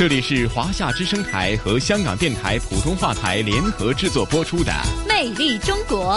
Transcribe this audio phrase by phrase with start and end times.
[0.00, 4.72] 这里是华夏之声台和香港电台普通话台联合制作播出的
[5.06, 6.14] 《魅力中国》。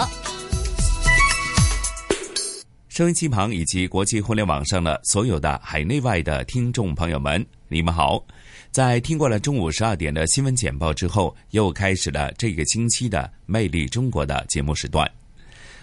[2.88, 8.24] 收音机旁以及国际互联网上的所有的海内外的听众朋友们，你们好！
[8.70, 15.06] 在听过了中午十二点的新闻简报之后，又开始了这个星期的《魅力中国》的节目时段。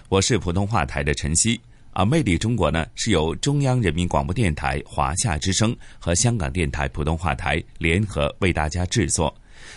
[0.09, 1.61] 我是普通话台的晨曦，
[1.93, 9.33] 而《魅力中国》呢是由中央人民广播电台华夏之声和香港电台普通话台联合为大家制作。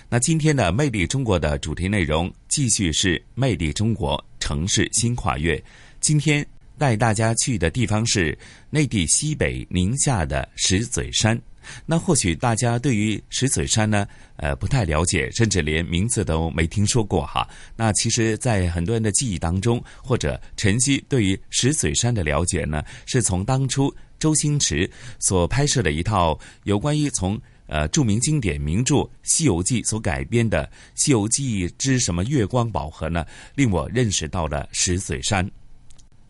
[0.08, 5.56] 那今天的《魅力中国》的主题内容继续是《魅力中国城市新跨越》，
[6.00, 6.44] 今天
[6.78, 8.36] 带大家去的地方是
[8.70, 11.40] 内地西北宁夏的石嘴山。
[11.86, 17.48] 那或许大家对于石嘴山呢，呃，不太了解，甚至连名字都没听说过哈。
[17.76, 35.50] 那其实，在很多人的记忆当中，或者晨曦对于石嘴山的了解呢，是从当初周星驰所拍摄的一套有关于从呃著名经典名著《西游记》所改编的《西游记之什么月光宝盒》呢，令我认识到了石嘴山。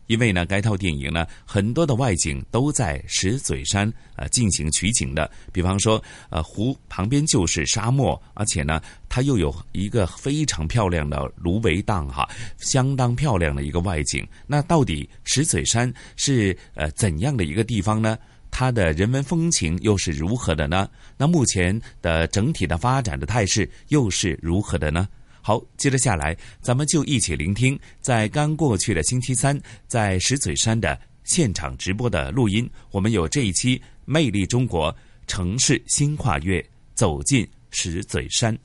[0.07, 5.29] 因为呢，该套电影呢，很多的外景都在石嘴山呃进行取景的。
[5.51, 14.27] 比方说，呃，湖旁边就是沙漠，而且呢，它又有一个非常漂亮的芦苇荡哈，相当漂亮的一个外景。
[14.45, 18.17] 那到底石嘴山是呃怎样的一个地方呢？
[18.51, 20.87] 它的人文风情又是如何的呢？
[21.17, 25.09] 那目前的整体的发展的态势又是如何的呢？
[25.45, 32.67] 好，接着下来，咱们就一起聆听在刚过去的星期三，在石嘴山的现场直播的录音。
[32.89, 34.91] 我们有这一期《魅力中国
[35.27, 36.59] 城市新跨越》，
[36.95, 38.57] 走进石嘴山，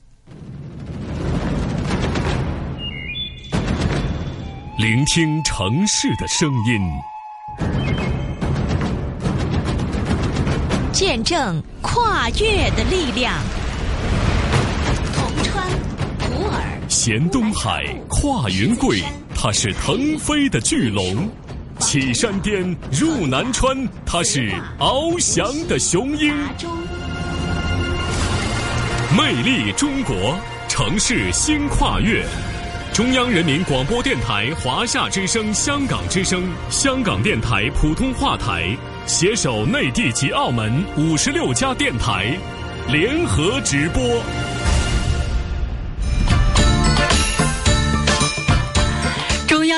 [4.79, 6.81] 聆听城市的声音，
[10.91, 13.39] 见证跨越的力量。
[16.91, 19.01] 衔东海，跨云贵，
[19.33, 21.15] 它是腾飞的巨龙；
[21.79, 26.35] 起山巅，入南川，它是翱翔的雄鹰。
[29.17, 30.37] 魅力中国，
[30.67, 32.25] 城市新跨越。
[32.91, 38.75] 中央人民广播电台、华夏之声、香港之声、香港电台普通话台
[39.05, 42.37] 携手内地及澳门五十六家电台，
[42.89, 44.21] 联合直播。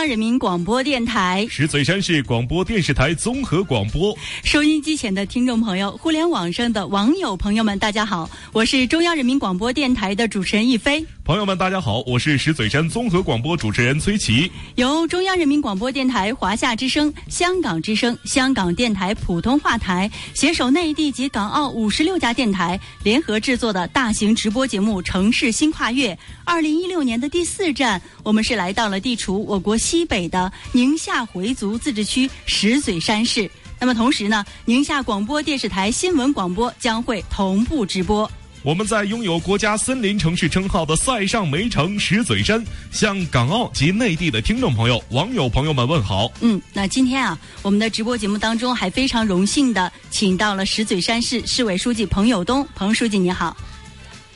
[0.05, 11.05] 人民广播电台石嘴山市广播电视台综合广播，收音机前的听众朋友，互联网上的网友朋友们，大家好，我是中央人民广播电台的主持人一飞。
[11.23, 14.51] 朋友们，大家好，我是石嘴山综合广播主持人崔琦。
[14.75, 26.13] 由中央人民广播电台、华夏之声、香港之声、香港电台普通话台携手内地及港澳五十六家电台联合制作的大型直播节目《城市新跨越》。
[26.43, 33.49] 二零一六年的第四站，我们是来到了地处我国西北的宁夏回族自治区石嘴山市。
[33.79, 38.29] 那么同时呢，宁夏广播电视台新闻广播将会同步直播。
[38.61, 46.31] 我们在拥有国家森林城市称号的塞上煤城石嘴山，向港澳及内地的听众朋友、网友朋友们问好。
[46.39, 53.53] 嗯，那今天啊，我们的直播节目当中还非常荣幸的请到了石嘴山市市委书记彭友东，彭书记你好。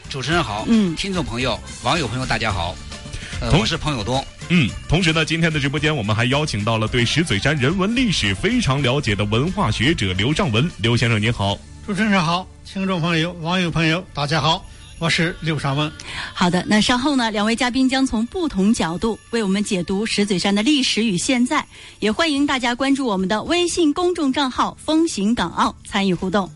[0.10, 2.76] 主持人好，嗯，听众朋友、网友朋友大家好，
[3.58, 4.22] 我是彭友东。
[4.50, 11.58] 嗯，同时呢，今天的直播间我们还邀请到了对石嘴山人文历史非常了解的文化学者刘尚文，刘先生您好。
[11.86, 12.48] 主持人好。
[12.66, 14.66] 听众朋友、网友朋友，大家好，
[15.00, 15.92] 我是刘尚文。
[16.34, 21.66] 好的，那稍后呢，两位嘉宾将从不同角度为我们解读石嘴山的历史与现在，
[22.00, 26.50] 也欢迎大家关注我们的微信公众账号“风行港澳”参与互动。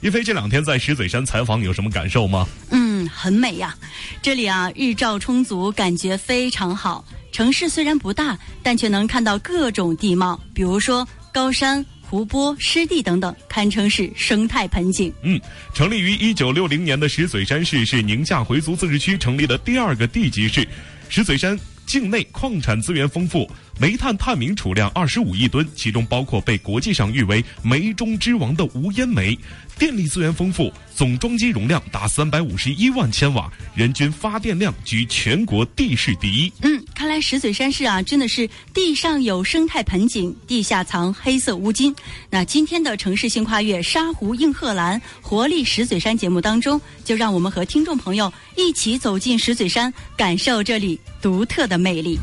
[0.00, 2.46] 一飞这两天在石嘴山采访有什么感受吗？
[2.70, 3.74] 嗯，很美呀，
[4.20, 7.04] 这里啊日照充足，感觉非常好。
[7.36, 11.84] 城市虽然不大，但却能看到各种地貌，比如说高山。
[12.00, 15.12] 湖泊、湿地等等，堪称是生态盆景。
[15.22, 15.38] 嗯，
[15.74, 20.66] 成立于一九六零年的石嘴山市是宁夏回族自治区成立的第二个地级市。
[21.10, 23.46] 石嘴山境内矿产资源丰富，
[23.78, 29.38] 煤炭探明储量二十五亿吨，其中包括被国际上誉为“煤中之王”的无烟煤。
[29.78, 36.50] 电力资源丰富，总装机容量达三百五十一万千瓦，人均发电量居全国地市第一。
[36.62, 41.94] 嗯，看来石嘴山市啊，真的是地上有生态盆景，地下藏黑色乌金。
[42.30, 52.18] 那今天的城市性跨越沙湖映鹤兰活力石嘴山节目当中，就让我们和听众朋友一起走进石嘴山，感受这里独特的魅力。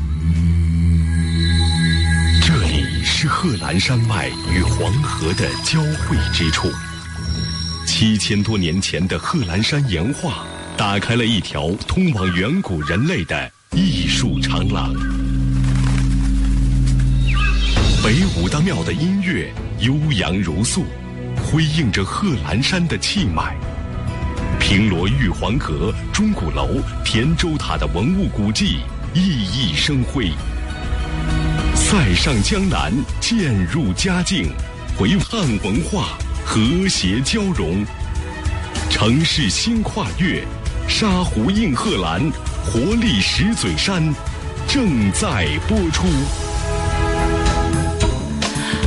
[3.26, 6.70] 贺兰山脉与黄河的交汇之处。
[7.86, 10.44] 七千多年前的贺兰山岩画，
[10.76, 14.92] 打开了一条通往远古人类的艺术长廊。
[18.02, 20.84] 北武大庙的音乐悠扬如素，
[21.42, 23.56] 辉映着贺兰山的气脉。
[24.58, 28.78] 平罗玉皇阁、钟鼓楼、田州塔的文物古迹
[29.14, 30.30] 熠熠生辉。
[31.86, 32.90] 塞上江南，
[33.20, 34.50] 渐入佳境，
[34.96, 36.16] 回汉文化。
[36.42, 37.84] 和谐交融，
[38.88, 40.42] 城市新跨越，
[40.88, 42.22] 沙湖映鹤兰，
[42.64, 44.02] 活力石嘴山，
[44.66, 46.06] 正在播出。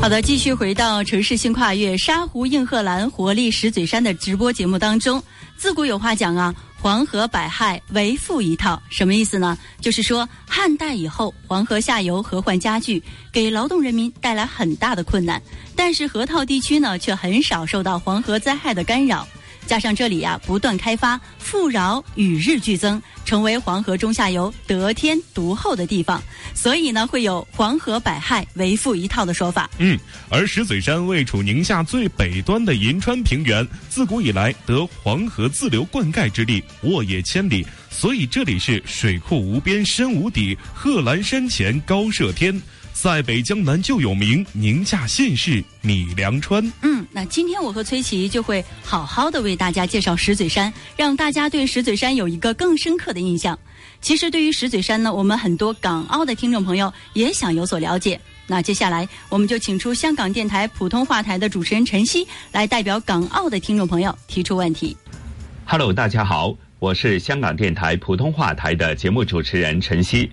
[0.02, 5.22] 好的，继续回到城市新跨越，沙湖映鹤兰，活力石嘴山的直播节目当中。
[5.56, 9.58] 自古有话讲啊，黄河百害为富一套，什么意思呢？
[9.82, 13.02] 就是说汉代以后，黄河下游河患加剧，
[13.32, 15.42] 给劳动人民带来很大的困难。
[15.76, 19.28] 但是河套地区呢，却很少受到黄河灾害的干扰。
[19.68, 26.24] 加上这里呀，不断开发，富饶与日俱增，成为黄河中下游得天独厚的地方，
[26.56, 29.70] 所以呢，会有“黄河百害为富一套”的说法。
[29.78, 30.00] 嗯，
[30.30, 42.60] 而石嘴山位处宁夏最北端的银川平原，自古以来得黄河自流灌溉之力，沃野千里，所以这里是水库无边深无底，贺兰山前高射天。
[43.00, 46.74] 塞北江南就有名，宁夏县市米粮川。
[46.82, 53.58] 嗯，那今天我和崔琦就会好好的为大家介绍石嘴山，让大家对石嘴山有一个更深刻的印象。
[54.02, 58.20] 其实对于石嘴山呢，我们很多港澳的听众朋友也想有所了解。
[58.48, 64.98] 那接下来我们就请出香港电台普通话台的主持人陈曦来代表港澳的听众朋友提出问题。
[65.66, 70.32] Hello，大家好，我是香港电台普通话台的节目主持人陈曦，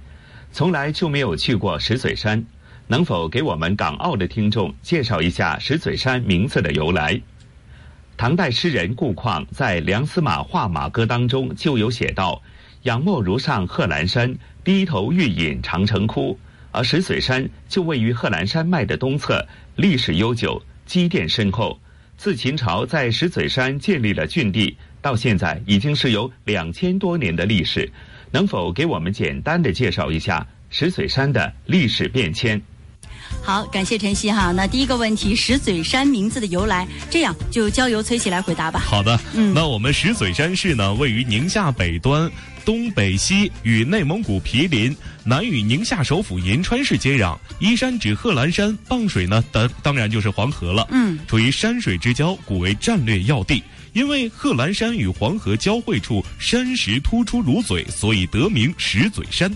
[0.51, 2.43] 从来就没有去过石嘴山。
[2.87, 7.21] 能否给我们港澳的听众介绍一下石嘴山名字的由来？
[8.17, 12.41] 唐代诗人顾况在《梁司马画马歌》当中就有写道
[12.85, 16.39] ：“仰卧如上贺兰山，低头欲饮长城窟。”
[16.71, 19.47] 而石嘴山就位于贺兰山脉的东侧，
[19.77, 21.79] 历史悠久，积淀深厚。
[22.17, 27.91] 自秦朝在石嘴山建立了郡地，到现在已经是有两千多年的历史。
[28.31, 32.61] 能否给我们简单的介绍一下石嘴山的历史变迁？
[33.45, 34.53] 好，感谢晨曦哈。
[34.53, 38.81] 那第一个问题，石嘴山名字的由来，这样就交由崔琦来回答吧。
[38.81, 42.31] 好的，嗯，那我们石嘴山市呢，位于宁夏北端，
[42.65, 50.89] 东北西与内蒙古毗邻，南与宁夏首府银川市接壤，依山指贺兰山，傍水呢，当当然就是黄河了。
[50.91, 53.63] 嗯，处于山水之交，古为战略要地。
[53.93, 59.49] 因为贺兰山与黄河交汇处山石突出如嘴，所以得名石嘴山。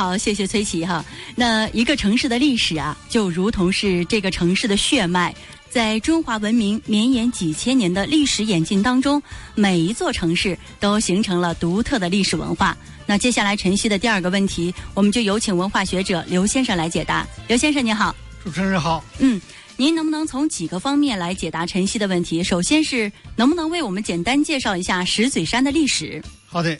[0.00, 1.04] 好，谢谢崔琦哈。
[1.36, 5.34] 那一个城市的历史啊，就如同是这个城市的血脉，
[5.68, 9.22] 在中华文明绵延几千年的历史演进当中，
[9.54, 12.74] 每一座城市都形成了独特的历史文化。
[13.04, 17.28] 那接下来晨曦的第二个问题，我们就有请文化学者刘先生来解答。
[17.46, 19.04] 刘先生您好，主持人好。
[19.18, 19.38] 嗯，
[19.76, 22.42] 您能不能从几个方面来解答晨曦的问题？
[22.42, 26.22] 首先是能不能为我们简单介绍一下石嘴山的历史？
[26.46, 26.74] 好的，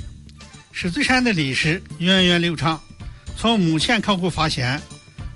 [0.72, 2.80] 石嘴山的历史源远流长。
[3.40, 4.78] 从目前考古发现，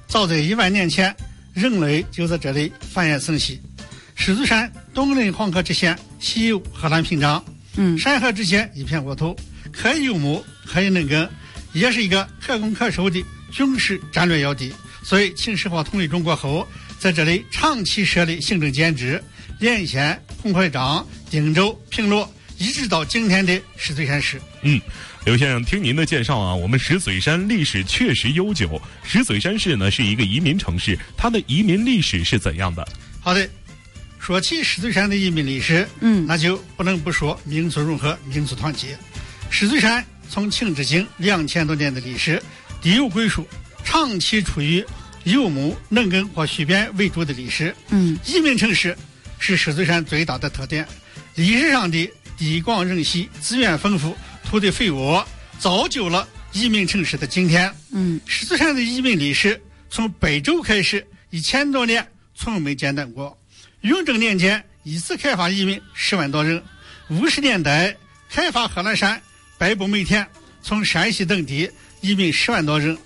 [0.06, 1.16] 早在一万年前，
[1.54, 3.62] 人类就在这里繁衍生息。
[4.14, 7.42] 狮子山东临黄河之险，西有贺兰屏障，
[7.78, 9.34] 嗯，山河之间一片沃土，
[9.72, 11.26] 可以游牧，可以农耕，
[11.72, 14.70] 也是一个可攻可守的军事战略要地。
[15.02, 16.68] 所以秦始皇统一中国后，
[16.98, 19.24] 在这里长期设立行政监制，
[19.58, 24.40] 连县、彭淮章、定州、平罗，一直到今天的石嘴山市。
[24.62, 24.80] 嗯。
[25.24, 28.78] 刘先生，听您的介绍啊，我们石嘴山历史确实悠久。
[29.02, 32.86] 石嘴山市呢是一个移民城市，它的移民历史是怎样的？
[33.22, 33.48] 好的，
[34.18, 38.98] 说起石嘴山的移民历史，嗯，那就不能不说民族融合、民族团结。
[39.48, 42.42] 石嘴山从秦至今两千多年的历史，
[42.82, 43.48] 地有归属，
[43.82, 44.84] 长期处于
[45.22, 47.74] 游牧、农耕或蓄边为主的历史。
[47.88, 48.94] 嗯，移民城市
[49.38, 50.86] 是石嘴山最大的特点。
[51.34, 54.16] 历史上的地广人稀、资源丰富。
[54.44, 55.26] 土地肥沃，
[55.58, 57.74] 造就了移民城市的今天。
[57.90, 63.36] 嗯，石嘴山的移民历史从北周开始，一千多年从没间断过。
[63.80, 66.62] 雍正年间一次开发移民十万多人，
[67.08, 67.96] 五十年代
[68.28, 69.20] 开发贺兰山、
[69.58, 70.24] 百步梅田，
[70.62, 71.68] 从山西等地
[72.00, 72.96] 移民十万多人。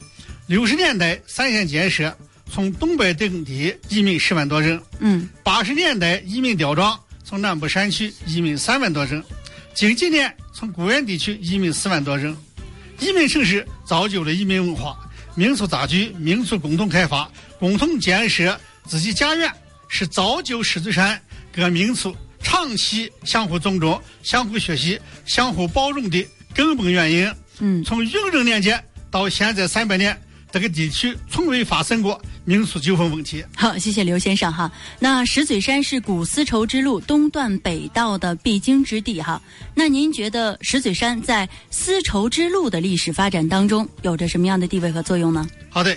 [0.46, 2.14] 六十年代三线建设，
[2.50, 4.82] 从东北等地移民十万多人。
[4.98, 9.22] 嗯，八十年代移民吊庄，从南部山区移民三万多人。
[9.74, 12.34] 近几年从固原地区移民四万多人。
[13.00, 14.98] 移民城市造就了移民文化，
[15.34, 19.52] 民族杂居，民族共同开发，共同建设自己家园，
[19.88, 21.20] 是造就石嘴山
[21.52, 27.30] 各民族长期相互尊重、相互学习、相互包容的根本原因。
[27.58, 30.18] 嗯，从雍正年间到现在三百年。
[30.50, 33.44] 这个地区从未发生过民俗纠纷问题。
[33.54, 34.70] 好，谢谢刘先生哈。
[34.98, 39.40] 那石嘴山是古丝绸之路东段北道的必经之地哈。
[39.74, 45.46] 那您觉得石嘴山在丝绸之路的历史发展当中有着什么样的地位和作用呢？
[45.68, 45.96] 好的，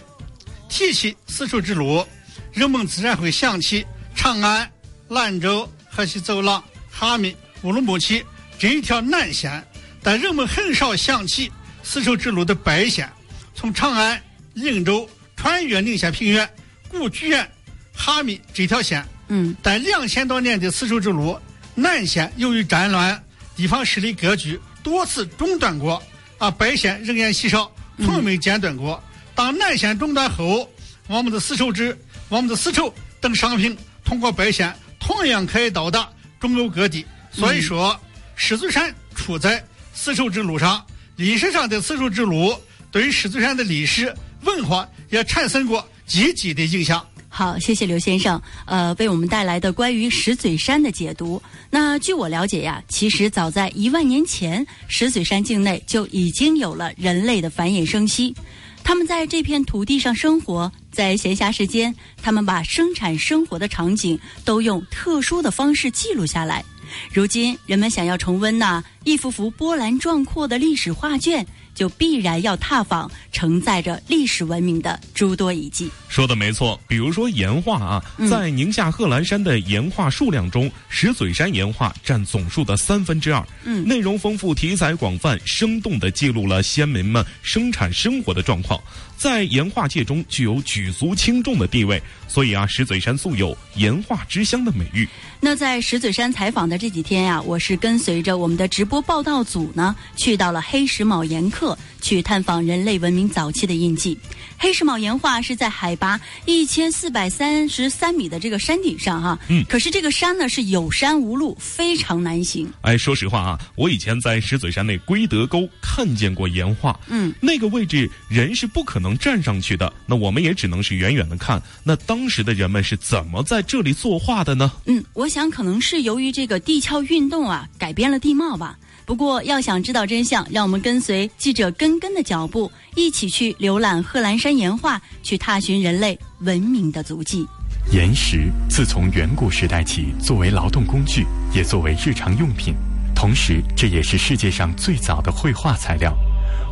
[0.68, 2.06] 提起丝绸之路，
[2.52, 4.70] 人们自然会想起长安、
[5.08, 8.22] 兰州、河西走廊、哈密、乌鲁木齐
[8.60, 9.66] 这一条南线，
[10.04, 11.50] 但人们很少想起
[11.84, 13.10] 丝绸之路的北线，
[13.56, 14.22] 从长安。
[14.62, 16.50] 颍州穿越宁夏平原，
[16.88, 17.50] 故居园、
[17.94, 21.38] 哈密这条线，嗯，但两千多年的丝绸之路
[21.74, 23.22] 南线由于战乱、
[23.56, 26.02] 地方势力割据，多次中断过，
[26.38, 27.72] 啊，北线人烟稀少，
[28.04, 29.02] 从没间断过。
[29.34, 30.70] 当南线中断后，
[31.08, 31.98] 我们的丝绸之、
[32.30, 36.08] 我们的丝绸等商品通过北线同样可以到达
[36.40, 37.06] 中欧各地。
[37.32, 38.00] 所以说，
[38.36, 39.64] 石嘴山处在
[39.94, 42.54] 丝绸之路上，历史上的丝绸之路
[42.92, 44.14] 对于狮子山的历史。
[44.44, 47.06] 文化也产生过积极的影响。
[47.34, 51.42] 好，谢谢刘先生，呃，为我们带来的关于石嘴山的解读。
[51.70, 58.36] 那据我了解呀，其实早在一万年前，石嘴山境内就已经有了人类的繁衍生息。
[58.84, 66.66] 他们在这片土地上生活，在闲暇时间，他们把生产生活的场景都用特殊的方式记录下来。
[67.14, 71.48] 如今，人们想要重温那一幅幅波澜壮阔的历史画卷。
[71.82, 75.90] 就必然要踏访承载着历史文明的诸多遗迹。
[76.10, 83.44] 说的没错，比如说岩画啊，在宁夏贺兰山的岩画数量中，石嘴山岩画占总数的三分之二。
[83.64, 88.80] 嗯，内容丰富，题材广泛，生动地记录了先民们生产生活的状况，
[89.18, 92.00] 在岩画界中具有举足轻重的地位。
[92.28, 95.06] 所以啊，石嘴山素有“岩画之乡”的美誉。
[95.42, 104.18] 那在石嘴山采访的这几天呀，我是跟随着我们的直播报道组呢，去到了黑石卯岩刻，去探访人类文明早期的印记。
[104.58, 112.72] 黑石帽岩画是在海拔一千四百三十三米的这个山顶上哈，嗯，可是这个山呢是有山无路，非常难行。
[112.82, 121.62] 哎，说实话啊，我以前在石嘴山内归德沟看见过岩画，嗯，那个位置人是不可能站上去的，那我们也只能是远远的看。
[121.84, 124.72] 那当当时的人们是怎么在这里作画的呢？
[124.86, 128.78] 嗯，我想可能是由于这个地壳运动啊，改变了地貌吧。
[129.06, 137.48] 不过要想知道真相，让我们跟随记者根根的脚步，一起去浏览贺兰山岩画，去踏寻人类文明的足迹。
[137.92, 142.74] 岩石自从远古时代起，作为劳动工具，也作为日常用品，
[143.16, 146.16] 同时这也是世界上最早的绘画材料。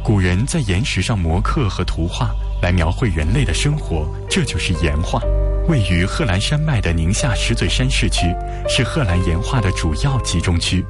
[0.03, 2.29] 古人在岩石上磨刻和图画。
[2.61, 5.21] 来描绘人类的生活，这就是岩画。
[5.69, 8.25] 位于贺兰山脉的宁夏石嘴山市区，
[8.67, 10.83] 是贺兰岩画的主要集中区。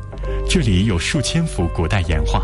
[0.50, 2.41] 这里有数千幅古代岩画，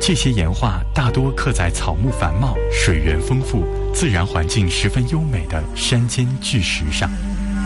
[0.00, 7.10] 这些岩画大多刻在草木繁茂、水源丰富、自然环境十分优美的山间巨石上。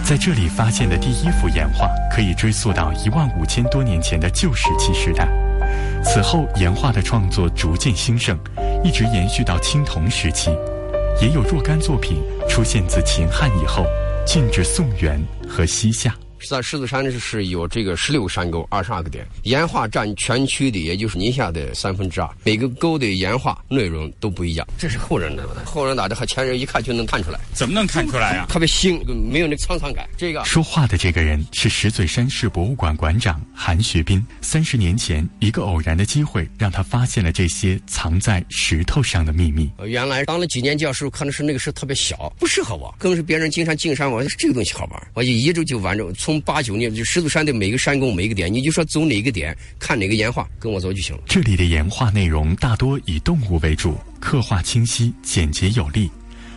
[0.02, 5.28] 在这里发现的第一幅岩画，可以追溯到一万五千多年前的旧石器时代。
[6.02, 8.38] 此后，岩画的创作逐渐兴盛，
[8.82, 10.48] 一直延续到青铜时期。
[11.20, 13.84] 也有若干作品出现自秦汉以后，
[14.24, 16.14] 进至宋元和西夏。
[16.48, 22.28] 在狮子山是有这个十六个山沟，二十二个点，岩画占全区的，也就是宁夏的三分之二。
[22.44, 24.66] 每个沟的岩画内容都不一样。
[24.78, 27.40] 这是后人的，后人打的和前人一看就能看出来。
[27.52, 28.46] 怎么能看出来呀？
[28.48, 30.08] 特别新，没有那沧桑感。
[30.16, 34.24] 这个说话的这个人是石嘴山市博物馆馆长韩学斌。
[34.40, 39.70] 三十年前，一个偶然的机会让他发现了这些藏在石头上的秘密。
[39.86, 42.94] 原来当了几年教授，可能是那个时候特别小，不适合我。
[42.98, 46.33] 更是别人经常进山，我说这个东西好玩，我就一直就玩着从。
[46.42, 51.22] 八九年就石头山的每个山沟每个点，你就说走哪个点看哪个岩画，跟我走就行了。
[51.26, 56.10] 这里的岩画内容大多以动物为主，刻画清晰简洁有力。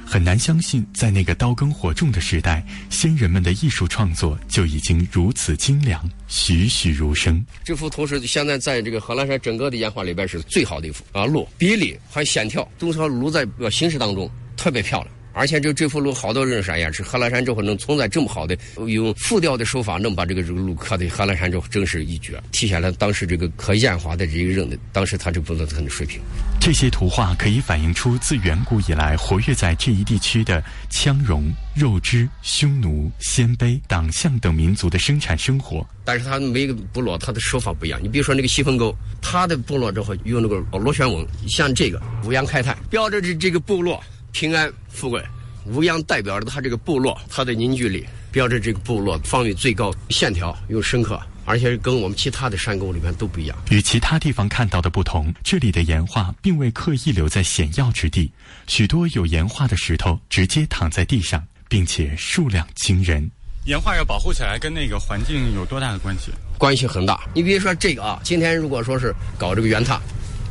[0.10, 7.46] 很难相信，在那个刀耕火种的时代，先人们的艺术创作就已经如此精良，栩栩如生。
[7.62, 15.14] 这幅图是现在在这个贺兰山整个的岩画里边是最好的一幅啊，鹿比例还有线条，都是路在形式当中特别漂亮。
[15.38, 26.20] 而且这这幅路好多人说呀，是贺兰山之后能存在这么好的用复调的手法，能把这个这个路刻的贺兰山之后真是一绝，体现了当时这个刻烟花的这个人的当时他这工作的水平。
[26.60, 35.88] 这些图画可以反映出自远古以来活跃在这一地区的羌戎、肉支、匈奴、鲜卑、党项等民族的生产生活。
[36.04, 38.00] 但是他每个部落他的手法不一样。
[38.02, 44.04] 你比如说那个西风沟，他的部落之后用那个螺旋纹，像这个五羊开泰，标志着这个部落。
[44.40, 45.20] 平安富贵，
[45.66, 53.58] 吴央代表着他这个部落，他的凝聚力，标志这个部落方位最高，线条又深刻，而且跟我们其他的山沟里面都不一样。
[53.72, 58.32] 与其他地方看到的不同，这里的岩画并未刻意留在险要之地，
[58.68, 63.28] 许多有岩画的石头直接躺在地上，并且数量惊人。
[63.66, 66.32] 岩画要保护起来，跟那个环境有多大的关系？
[66.60, 67.28] 关系很大。
[67.34, 70.00] 你比如说这个啊，今天如果说是搞这个圆塔，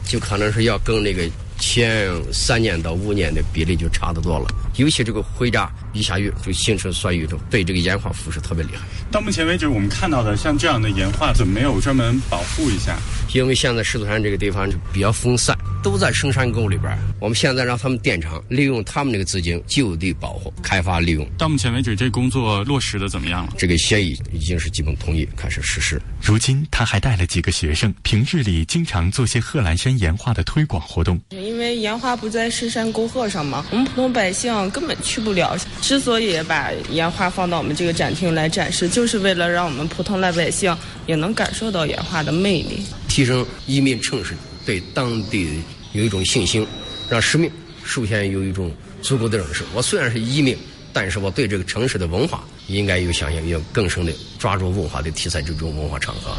[0.04, 1.22] 就可能是要跟那个。
[1.58, 4.46] 前三年到五年的比例就差得多了，
[4.76, 8.84] 尤其这个灰渣一下雨就形成酸雨，就对这个岩画腐蚀特别厉害。
[9.10, 12.96] 到目前为止，我们看到的像这样的岩画，怎么没有专门保护一下？
[13.34, 16.96] 因为现在石头山这个地方是比较分散，都在深山沟里边。
[17.20, 21.26] 我们现在让他们电厂利用他们那个资金就地保护、开发利用。
[21.36, 23.52] 到目前为止，这工作落实的怎么样了？
[23.58, 26.00] 这个协议已经是基本同意开始实施。
[26.22, 31.20] 如今他还带了几个学生，平日里经常做些贺兰山岩画的推广活动。
[31.30, 35.56] 因为岩画不在深山沟壑上嘛，我们普通百姓根本去不了。
[35.80, 46.66] 之所以把烟花放到我们这个展厅来展示，就是为了让我们普通老百姓也能感受到烟花的魅力，提升移民城市对当地有一种信心，
[47.08, 47.50] 让市民
[47.84, 48.70] 首先有一种
[49.02, 49.62] 足够的认识。
[49.74, 50.56] 我虽然是移民，
[50.92, 56.36] 但是我对这个城市的文化应该有相应要更深的抓住文化的题材这种文化场合。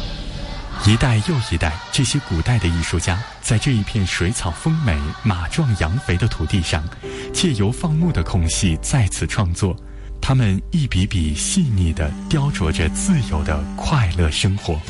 [0.86, 6.82] 一代又一代，这些古代的艺术家，在这一片水草丰美、马壮羊肥的土地上，
[7.32, 9.76] 借由放牧的空隙再次创作。
[10.20, 14.80] 他们一笔笔细腻地雕琢着自由的快乐生活。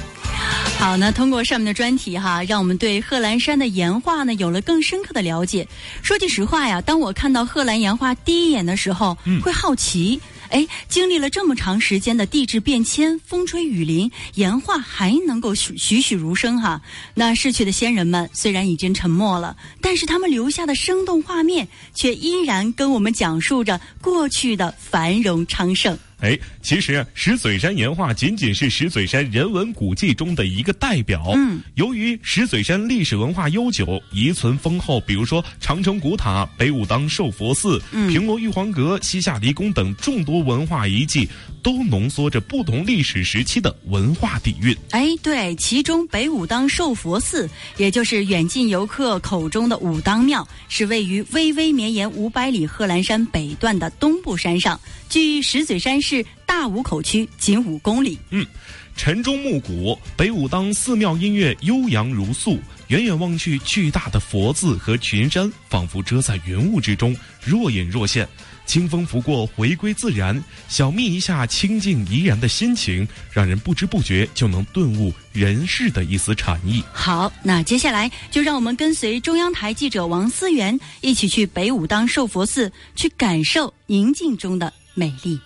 [0.79, 5.67] 好，那通过上面的专题哈，让我们对贺兰山的岩画呢有了更深刻的了解。
[6.03, 10.21] 说句实话呀，当我看到贺兰岩画第一眼的时候，会好奇。
[10.51, 16.81] 哎，经历了这么长时间的地质变迁、风吹雨淋，岩画还能够栩栩如生哈。
[17.15, 25.99] 那逝去的先人们虽然已经沉默了，但是他们留下的生动画面却依然跟我们讲述着过去的繁荣昌盛。
[26.21, 31.31] 哎，其实石嘴山岩画仅仅是石嘴山人文古迹中的一个代表。
[31.35, 41.29] 嗯，由于石嘴山历史文化悠久，遗存丰厚，比如说长城古塔、北武当寿佛寺、平罗玉皇阁、西夏离宫等众多文化遗迹，
[41.63, 44.77] 都浓缩着不同历史时期的文化底蕴。
[44.91, 54.79] 哎，对，其中北武当寿佛寺，也就是远近游客口中的武当庙，是位于巍巍绵延五百里贺兰山北段的东部山上。
[55.09, 58.19] 距石嘴山市大武口区仅五公里。
[58.31, 58.47] 嗯，
[58.95, 62.59] 晨钟暮鼓，北武当寺庙音乐悠扬如诉。
[62.89, 68.27] 远远望去，巨大的佛字和群山仿佛遮在云雾之中，若隐若现。
[68.69, 76.85] 清风拂过，回归自然，小眯一下清静怡然的心情，让人不知不觉就能顿悟人世的一丝禅意。
[76.93, 84.71] 好，那接下来就让我们跟随中央台记者王思源一起去北武当寿佛寺，去感受宁静中的。
[84.93, 85.41] 美丽，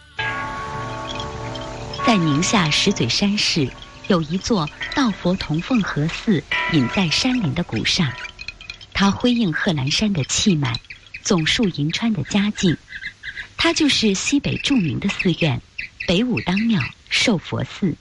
[2.07, 3.69] 在宁夏石嘴山市
[4.09, 8.13] 有一座道佛同凤和寺，隐在山林的古刹，
[8.95, 10.75] 它辉映贺兰山的气脉，
[11.23, 12.75] 总树银川的佳境。
[13.65, 15.63] 它就是西北著名的寺院
[16.09, 17.95] 北武当庙寿佛寺。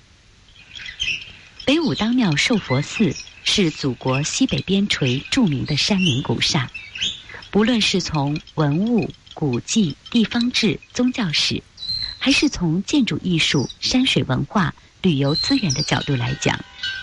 [1.67, 6.71] 北武当庙寿佛寺是祖国西北边陲著名的山林古刹，
[7.51, 9.11] 不论是从文物。
[9.35, 11.63] 古迹、地方志、宗教史，
[12.17, 16.59] 还是从建筑艺术、山水文化、旅游资源的角度来讲，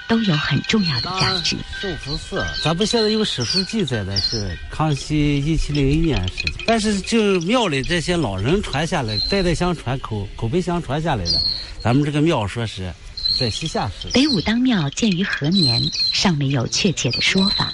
[0.09, 1.57] 都有很重要的价值。
[1.81, 11.41] 寿福寺，咱们现在有史书记载的是康熙一七零一年事情，但是就庙里这些老人传下来，代代相传、口口碑相传下来的，
[11.81, 12.93] 咱们这个庙说是
[13.39, 14.09] 在西夏时。
[14.13, 15.83] 北武当庙建于何年，
[16.13, 17.73] 尚没有确切的说法。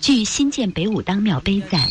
[0.00, 1.90] 据新建北武当庙碑载。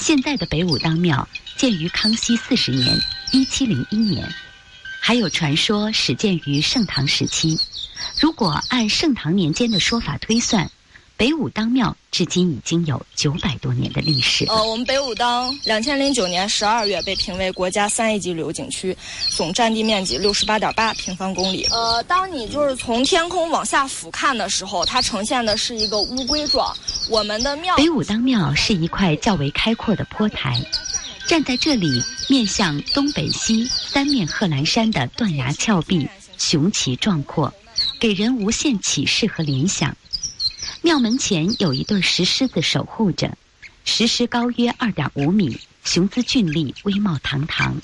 [0.00, 2.98] 现在的北武当庙建于康熙四十年
[3.32, 4.26] （一七零一年），
[5.02, 7.58] 还有传说始建于盛唐时期。
[8.20, 10.70] 如果按盛唐年间的说法推算，
[11.16, 14.46] 北武当庙至今已经有九百多年的历史。
[14.46, 18.96] 呃，我们北武当两千零九年十二月被评为国家三 A 级旅游景区，
[19.30, 21.66] 总占地面积六十八点八平方公里。
[21.70, 26.74] 呃，当你就是从天空往下俯瞰的时候，它呈现的是一个乌龟状。
[27.08, 30.58] 我们的庙北武当庙是一块较为开阔的坡台，
[31.30, 37.54] 站在这里，面向东北西三面贺兰山的断崖峭壁，雄奇壮阔，
[38.00, 39.96] 给人无限启示和联想。
[40.82, 43.38] 庙门前有一对石狮子守护着，
[43.84, 47.80] 石狮高约二点五米，雄姿俊丽，威貌堂堂。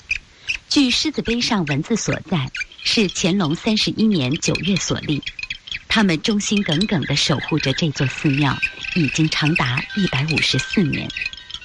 [0.67, 2.51] 据狮子碑上文字所在，
[2.83, 5.23] 是乾隆三十一年九月所立。
[5.87, 8.57] 他们忠心耿耿地守护着这座寺庙，
[8.93, 11.09] 已经长达一百五十四年。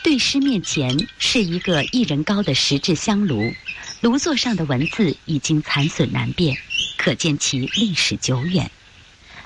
[0.02, 3.52] 对诗面前是一个一人高的石质香炉，
[4.00, 6.56] 炉座上的文字已经残损难辨，
[6.96, 8.68] 可见其历史久远。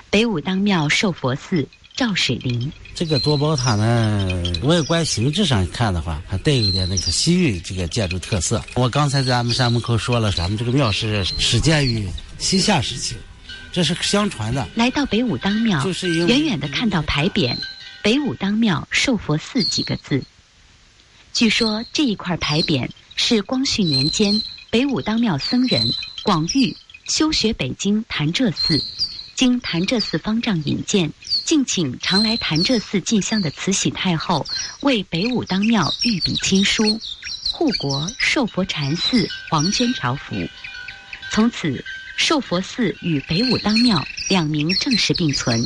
[0.09, 8.63] 北武当庙寿佛寺赵水林，这个多宝塔呢，外观形制上看的话，还带有点那个西域这个建筑特色。
[8.73, 13.15] 我刚才在咱们山门口说了，咱们这个庙是始建于西夏时期，
[13.71, 14.67] 这是相传的。
[14.73, 15.85] 来到北武当庙，
[16.27, 17.55] 远远的看到牌匾
[18.01, 20.23] “北武当庙寿佛寺”几个字。
[21.37, 25.87] 据说这一块牌匾是光绪年间北武当庙僧人
[26.23, 28.83] 广玉修学北京潭柘寺。
[29.35, 31.13] 经潭柘寺方丈引荐，
[31.45, 34.43] 敬请常来潭柘寺进香的慈禧太后
[34.81, 36.99] 为北武当庙御笔亲书，
[37.51, 40.33] 护国寿佛禅寺黄绢朝服。
[41.29, 41.85] 从此，
[42.17, 45.63] 寿佛寺与北武当庙两名正式并存。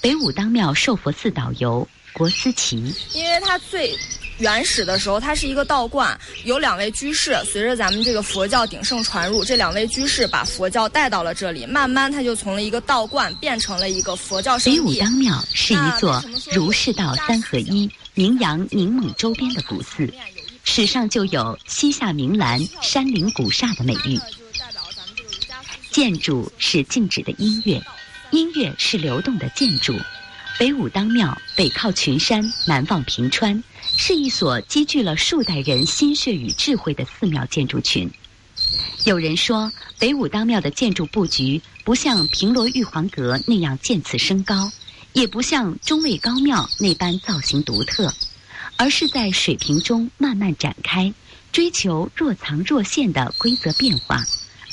[0.00, 3.96] 北武当庙寿佛寺导游国思琪，因为他最。
[4.38, 7.36] 原始的时候，它是一个道观，有两位居士。
[7.44, 14.80] 随着咱们这个佛教鼎盛传入，这两位居士把佛教带到了这里，慢慢它就从了一个道观变成了一个佛教圣地。
[14.80, 20.12] 北武当庙是一座儒释道三合一、名扬宁蒙周边的古寺，
[20.64, 24.18] 史上就有“西夏名兰，山林古刹”的美誉。
[25.92, 27.80] 建筑是静止的音乐，
[28.32, 29.94] 音乐是流动的建筑。
[30.58, 33.62] 北武当庙北靠群山，南望平川。
[33.96, 38.10] 是一所积聚了数代人心血与智慧的寺庙建筑群。
[39.04, 44.70] 有人说，北武当庙的建筑布局不像平罗玉皇阁那样渐次升高，
[45.12, 48.12] 也不像中卫高庙那般造型独特，
[48.76, 51.12] 而是在水平中慢慢展开，
[51.52, 54.24] 追求若藏若现的规则变化，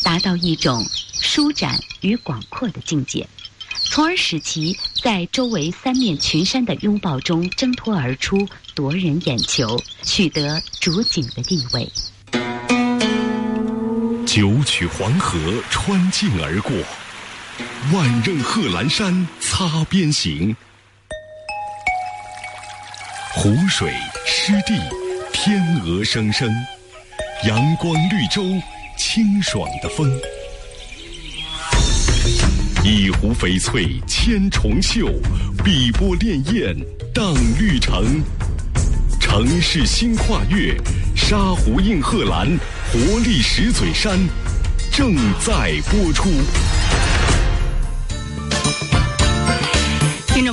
[0.03, 3.27] 达到一种舒展与广阔的境界。
[3.83, 11.91] 从而使其在周围三面群山的拥抱中挣脱而出，夺人眼球，取得主景的地位。
[14.25, 15.37] 九曲黄河
[15.69, 16.71] 穿境而过，
[17.91, 20.55] 万仞贺兰山擦边行。
[23.33, 23.93] 湖水
[24.25, 24.79] 湿地，
[25.33, 26.49] 天鹅声声，
[27.45, 28.41] 阳光绿洲，
[28.97, 30.09] 清爽的风。
[32.85, 35.07] 一湖翡翠千重秀，
[35.63, 36.75] 碧波潋滟
[37.13, 38.23] 荡绿城。
[39.31, 40.75] 城市新跨越，
[41.15, 42.49] 沙湖映贺兰，
[42.91, 44.19] 活力石嘴山，
[44.91, 46.29] 正在播出。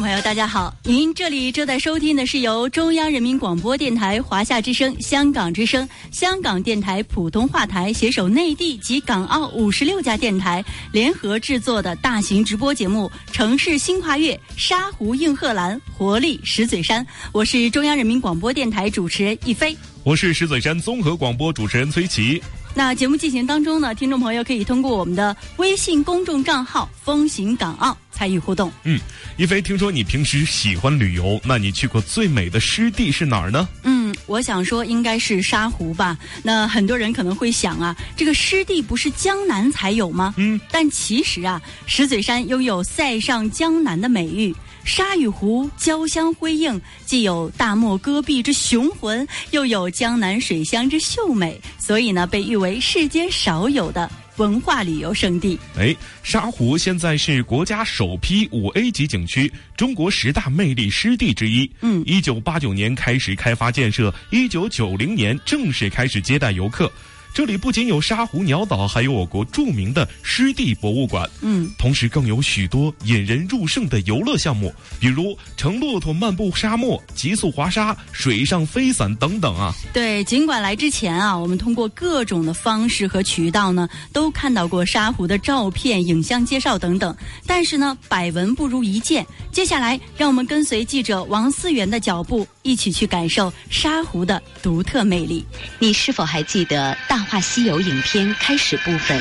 [0.01, 0.73] 朋友，大家好！
[0.85, 17.05] 您这里正在收听的是由中央人民广播电台华夏之声、香港之声、香港电台普通话台携手内地及港澳五十六家电台联合制作的大型直播节目《城市新跨越》，沙湖映贺兰，活力石嘴山。
[17.33, 22.41] 我是中央人民广播电台主持人一飞，我是石嘴山综合广播主持人崔琦。
[22.79, 28.71] 那节目进行当中呢，听众朋友可以通过我们的微信公众账号“风行港澳”参与互动。
[28.85, 29.01] 嗯，
[29.37, 33.69] 一飞，听说你平时喜欢旅游，那你去过最美的湿地是哪儿呢？
[33.83, 36.17] 嗯，我想说应该是沙湖吧。
[36.45, 40.33] 那很多人可能会想啊，这个湿地不是江南才有吗？
[40.37, 44.55] 嗯，但其实啊，石嘴山拥有“塞上江南”的美誉。
[44.89, 55.59] 沙与湖交相辉映，既有大漠戈壁之雄浑，又有江南水乡之秀美，所以呢，被誉为世间少有的文化旅游胜地。
[55.79, 61.71] 哎，沙湖现在是国家首批五 A 级景区，中国十大魅力湿地之一。
[61.83, 66.91] 嗯，一九八九年开始开发建设，一九九零年正式开始接待游客。
[67.39, 71.31] 这里不仅有沙湖鸟岛，还有我国著名的湿地博物馆。
[71.41, 79.73] 嗯，同时更有许多引人入胜的游乐项目，比如乘骆驼漫步沙漠、极速滑沙、水上飞伞等等啊。
[79.93, 89.25] 对，尽管来之前啊，我们通过各种的方式和渠道呢，都看到过沙湖的照片、影像介绍等等，但是呢，百闻不如一见。
[89.53, 95.43] 接下来，让我们跟随记者王思源的脚步，一起去感受沙湖的独特魅力。
[95.79, 99.19] 你是否还记得《大话西游》影片开始部分，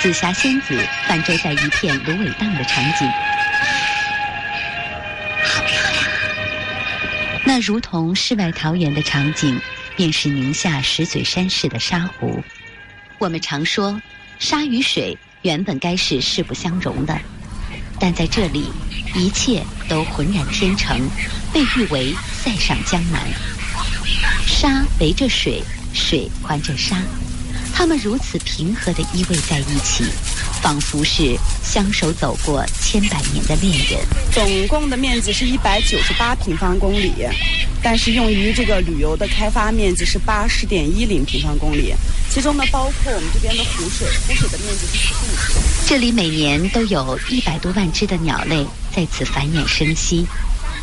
[0.00, 3.06] 紫霞仙子泛舟在一片芦苇荡的场景？
[5.44, 6.04] 好漂亮！
[7.44, 9.60] 那如同世外桃源的场景，
[9.94, 12.42] 便是宁夏石嘴山市的沙湖。
[13.18, 14.00] 我们常说，
[14.38, 17.20] 沙与水原本该是势不相容的，
[18.00, 18.64] 但在这里，
[19.14, 20.98] 一切都浑然天成，
[21.52, 23.20] 被誉为“塞上江南”。
[24.46, 26.96] 沙围着水，水环着沙，
[27.72, 30.04] 它们如此平和地依偎在一起，
[30.62, 33.98] 仿佛是相守走过千百年的恋人。
[34.32, 37.14] 总共的面积是一百九十八平方公里，
[37.82, 41.94] 但是用于这个旅游的开发面积是八十点一零平方公里，
[42.28, 45.62] 其中呢包括我们这边的湖水，湖水的面积是十五。
[45.86, 50.26] 这里每年都有一百多万只的鸟类在此繁衍生息，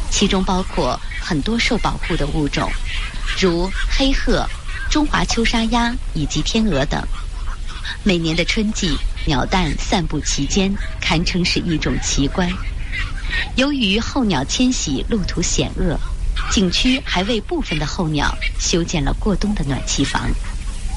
[0.09, 2.69] 其中包括很多受保护的物种，
[3.39, 4.45] 如黑鹤、
[4.89, 7.01] 中华秋沙鸭以及天鹅等。
[8.03, 12.49] 每年的春季，鸟蛋散布其间，堪称是一种奇观。
[13.55, 15.99] 由于候鸟迁徙路途险恶，
[16.51, 20.29] 景区还为部分的候鸟修建了过冬的暖气房。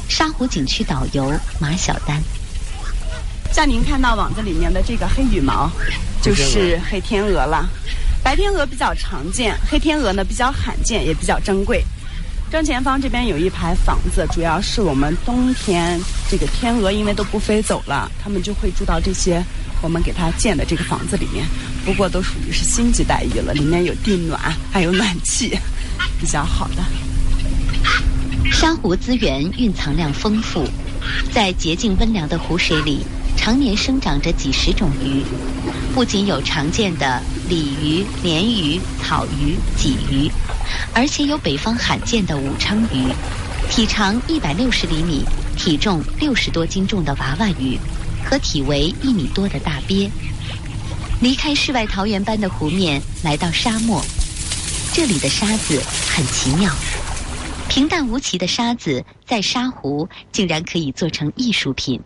[0.09, 2.22] 沙湖景区导游马小丹。
[3.53, 5.70] 像您看到网子里面的这个黑羽毛，
[6.22, 7.68] 就是黑天鹅了。
[8.22, 11.85] 白天鹅比较常见，黑天鹅呢比较罕见，也比较珍贵。
[12.50, 19.40] 正前方这边有一排房子，主要是我们冬天这个天鹅因为都不飞走了，它们就会住到这些
[19.80, 21.46] 我们给它建的这个房子里面。
[21.84, 25.56] 不过都属于是星级待遇了，里面有地暖，还有暖气，
[26.18, 26.82] 比较好的。
[28.50, 30.66] 沙湖资源蕴藏量丰富，
[31.32, 33.06] 在洁净温凉的湖水里。
[33.36, 35.22] 常年生长着几十种鱼，
[35.94, 40.30] 不仅有常见的鲤鱼、鲢鱼、草鱼、鲫鱼，
[40.94, 43.08] 而且有北方罕见的武昌鱼，
[43.68, 45.24] 体长一百六十厘米、
[45.56, 47.76] 体重六十多斤重的娃娃鱼，
[48.24, 50.08] 和体围一米多的大鳖。
[51.20, 54.00] 离开世外桃源般的湖面，来到沙漠，
[54.92, 56.72] 这里的沙子很奇妙，
[57.68, 62.00] 平淡无奇的沙子在沙湖竟然可以做成艺术品。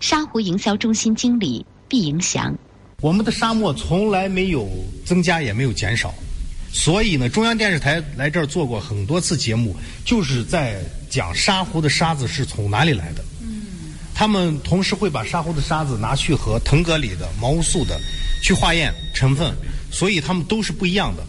[0.00, 2.52] 沙湖营销中心经理毕迎祥：
[3.00, 4.68] 我们的沙漠从来没有
[5.04, 6.14] 增加，也没有减少，
[6.72, 10.80] 所以呢，中央电视台来这儿做过很多次节目，就是在
[11.10, 13.22] 讲沙湖的沙子是从哪里来的。
[13.42, 13.62] 嗯，
[14.14, 18.00] 他们同时会把沙湖的沙子拿去和腾格里的、毛乌素的
[18.42, 19.54] 去化验成分，
[19.90, 21.22] 所以它们都是不一样的。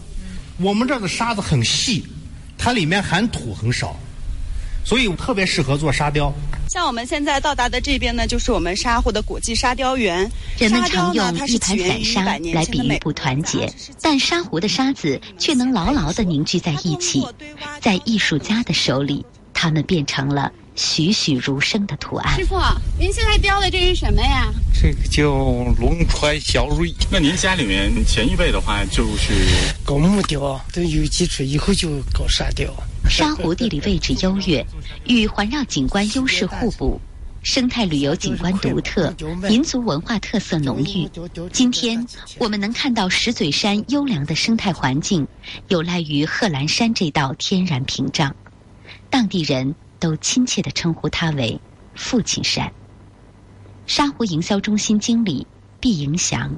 [0.56, 2.02] 我们这儿的沙子很细，
[2.56, 3.94] 它里面含土很少，
[4.84, 6.32] 所以特别适合做沙雕。
[6.68, 10.30] 像我们现在到达的这边呢，就是我们沙湖的国际沙雕园。
[10.58, 17.24] 人们常用一盘散沙来比喻不团结，但沙湖的沙子却能牢牢地凝聚在一起，
[17.80, 22.36] 在艺术家的手里，它们变成了栩栩如生的图案。
[22.36, 22.56] 师傅，
[22.98, 24.52] 您现在雕的这是什么呀？
[24.80, 25.30] 这个叫
[25.80, 26.92] 龙川小瑞。
[27.10, 29.32] 那您家里面前一辈的话就是
[29.84, 32.70] 搞木雕，都有基础以后就搞沙雕。
[33.08, 34.64] 沙湖地理位置优越，
[35.06, 37.00] 与环绕景观优势互补，
[37.42, 39.14] 生态旅游景观独特，
[39.48, 41.08] 民族文化特色浓郁。
[41.52, 42.06] 今天
[42.38, 45.26] 我们能看到石嘴山优良的生态环境，
[45.68, 48.34] 有赖于贺兰山这道天然屏障，
[49.08, 51.58] 当地人都亲切地称呼它为
[51.94, 52.70] “父亲山”。
[53.86, 55.46] 沙湖营销中心经理
[55.80, 56.54] 毕迎祥：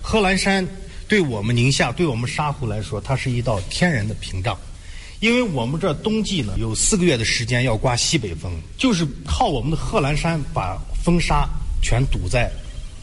[0.00, 0.66] 贺兰山
[1.06, 4.56] 对我们宁夏，对我们沙湖来说，它是一道天然的屏障。
[5.22, 11.48] 因为我们这冬季呢，有四个月的时间要刮西北风，就是靠我们的贺兰山把风沙
[11.80, 12.50] 全堵在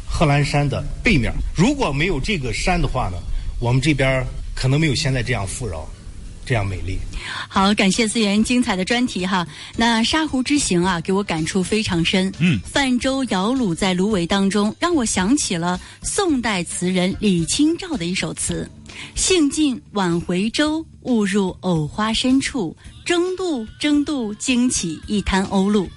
[0.06, 1.32] 贺兰山的背面。
[1.56, 3.18] 如果没有这个山的话呢，
[3.58, 4.22] 我们这边
[4.54, 5.88] 可能没有现在这样富饶，
[6.46, 7.00] 这样美丽。
[7.48, 9.48] 好，感谢思源精彩的专题哈。
[9.78, 12.30] 那沙湖之行啊，给我感触非常深。
[12.40, 18.70] 嗯，泛舟摇橹在芦苇当中，让我想起了宋代词人李清照的一首词。
[19.16, 22.76] 兴尽晚回舟，误入藕花深处，
[23.06, 25.90] 争渡争渡，惊起一滩鸥鹭。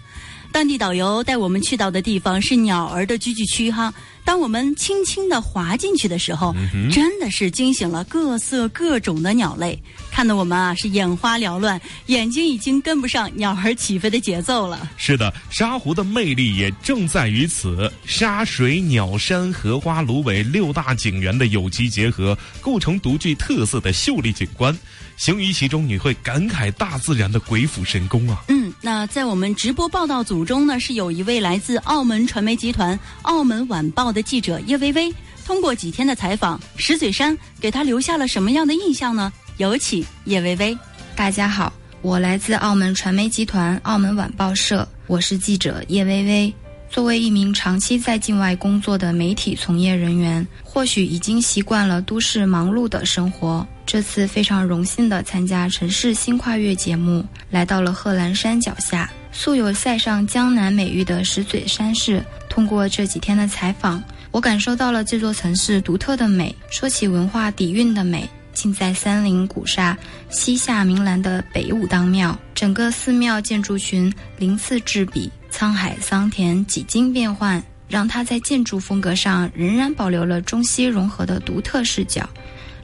[0.52, 3.92] 当地导游带我们去到的地方是鸟儿的聚居区哈。
[4.24, 6.54] 当我们轻轻的滑进去的时候，
[6.90, 9.80] 真的是惊醒了各色各种的鸟类，
[10.11, 14.88] 看得我们啊是眼花缭乱，眼睛已经跟不上鸟儿起飞的节奏了。
[14.96, 24.76] 是的，沙湖的魅力也正在于此，沙水、鸟山、荷花、芦苇六大景园的有机结合，构成独具特色的秀丽景观。
[25.22, 28.42] 行于其中，你会感慨大自然的鬼斧神工啊！
[28.48, 35.14] 嗯，那在我们直播报道组中呢，是有一位来自澳门传媒集团《澳门晚报》的记者叶薇薇。
[35.46, 39.32] 通过几天的采访，石嘴山给他留下了什么样的印象呢？
[39.58, 40.76] 有请叶薇薇。
[41.14, 46.54] 大家好，我来自澳门传媒集团《澳门晚报》社，我是记者叶薇薇。
[46.92, 53.66] 作为一名长期在境外工作的媒体从业人员，或许已经习惯了都市忙碌的生活。
[53.87, 62.22] 这次非常荣幸地参加《城市新跨越》节目，来到了贺兰山脚下，素有“塞上江南”美誉的石嘴山市。
[62.50, 66.55] 通过这几天的采访，我感受到了这座城市独特的美。
[66.70, 69.96] 说起文化底蕴的美，尽在三林古刹
[70.28, 72.38] 西夏明兰的北武当庙。
[72.55, 75.33] 整个寺庙建筑群鳞次栉比。
[75.53, 82.29] 沧海桑田，几经变换，让它在建筑风格上仍然保留了中西融合的独特视角。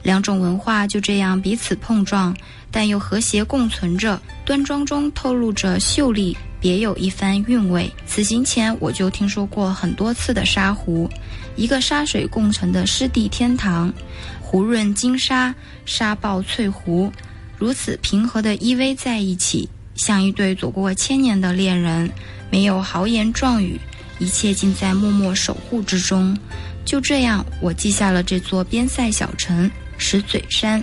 [0.02, 2.36] 两种文化就这样彼此碰撞，
[2.70, 4.20] 但又和谐共存着。
[4.44, 7.90] 端庄中透露着秀丽，别有一番韵味。
[8.06, 11.10] 此行前我就听说过很多次的沙湖，
[11.56, 13.92] 一个沙水共成的湿地天堂，
[14.40, 15.52] 湖润金沙，
[15.84, 17.12] 沙抱翠湖，
[17.58, 22.10] 如此平和的依偎在一起，像一对走过千年的恋人。
[22.50, 23.78] 没有豪言壮语，
[24.18, 26.34] 一切尽在默默守护之中。
[26.86, 30.82] 就这样，我记下了这座边塞小城石嘴山。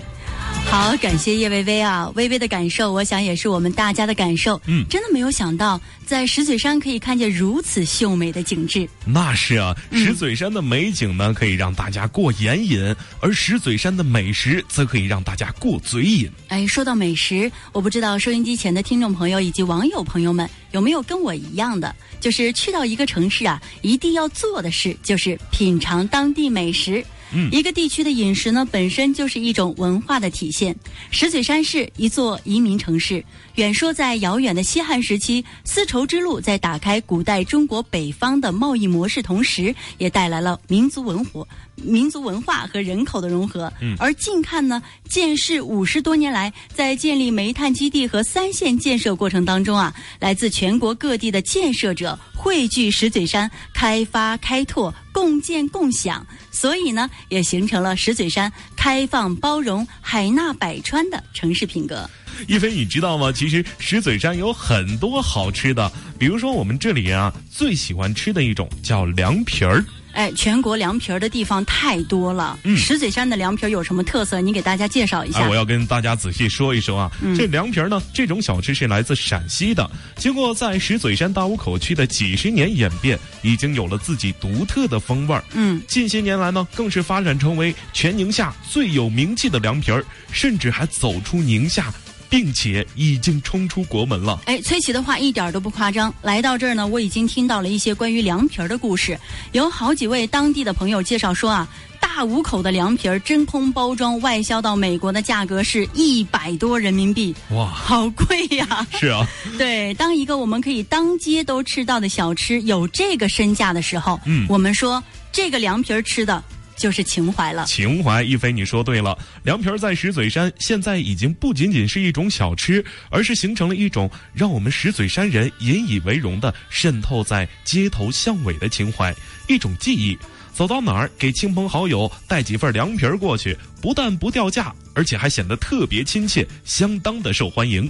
[0.67, 4.59] 好，感谢叶薇薇啊，薇薇的感受，我想也是我们大家的感受。
[4.65, 8.87] 嗯，真的没有想到，在石嘴山可以看见如此秀美的景致。
[9.05, 16.29] 那是啊，石嘴山的美景呢，可以让大家过眼瘾；而石嘴山的美食，则可以让大家过嘴瘾。
[16.49, 27.05] 哎，说到美食，我不知道收音机前的听众朋友以及网友朋友们有没有跟我一样的，就是去到一个城市啊，一定要做的事就是品尝当地美食。
[27.51, 30.75] 一个地区的饮食呢，本身就是一种文化的体现。
[31.11, 33.23] 石嘴山是一座移民城市。
[33.55, 43.71] 远说在遥远的西汉时期，丝绸之路在打开古代中国北方的贸易模式同时，也带来了民族文化、民族文化和人口的融合。
[43.97, 62.09] 而近看呢，建市五十多年来，在建立煤炭基地和三线建设过程当中啊，来自全国各地的建设者汇聚石嘴山，开发开拓，共建共享，所以呢，也形成了石嘴山开放包容、海纳百川的城市品格。
[62.47, 63.31] 一菲，你知道吗？
[63.31, 69.83] 其实石嘴山有很多好吃的，比如说我们这里啊最喜欢吃的一种叫凉皮儿。
[70.15, 72.57] 哎，全国凉皮儿的地方太多了。
[72.63, 74.39] 嗯，石嘴山的凉皮儿有什么特色？
[74.39, 75.47] 你给大家介绍一下。
[75.49, 77.11] 我要跟大家仔细说一说啊。
[77.37, 85.43] 这凉皮儿呢，这种小吃是来自陕西的，经过在石嘴山大沽口区的几十年演变，已经有了自己独特的风味儿。
[85.53, 91.93] 嗯，近些年来呢，更是发展成为全宁夏最有名气的凉皮儿，甚至还走出宁夏。
[92.35, 94.41] 并且已经冲出国门了。
[94.45, 96.13] 哎，崔琦的话一点都不夸张。
[96.21, 99.17] 来到这儿呢，我已经听到了一些关于凉皮儿的故事。
[99.53, 101.65] 有好几位当地的朋友介绍说啊，
[102.01, 107.33] 大五口的凉皮儿真空包装外销到美国的价格是一百多人民币。
[107.51, 108.85] 哇，好贵呀！
[108.99, 109.25] 是啊，
[109.57, 116.43] 对，当一个我们可以当街都吃到的小吃有这个身价的时候，嗯，我们说这个凉皮儿吃的。
[116.75, 117.65] 就是情怀了。
[117.65, 119.17] 情怀，一飞，你说对了。
[119.43, 129.15] 凉皮儿在石嘴山现在已经不仅仅是一种小吃，而是形成了一种让我们石嘴山人引以为荣的渗透在街头巷尾的情怀，
[129.47, 130.17] 一种记忆。
[130.53, 137.89] 走到哪儿，给亲朋好友带几份凉皮儿过去，不但不掉价，而且还显得特别亲切，相当的受欢迎。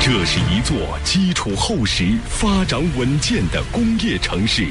[0.00, 4.66] 这是一座基础厚实、发展稳健的工业城市。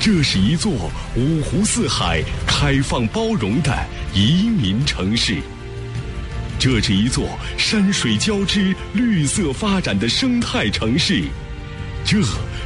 [0.00, 3.74] 这是一座五湖四海、开放包容的
[4.12, 5.36] 移民城市。
[6.58, 11.22] 这是一座山水交织、绿色发展的生态城市。
[12.04, 12.18] 这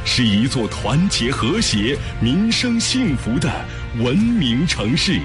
[0.03, 3.49] 是一座团结和谐、民生幸福的
[3.99, 5.19] 文明城市。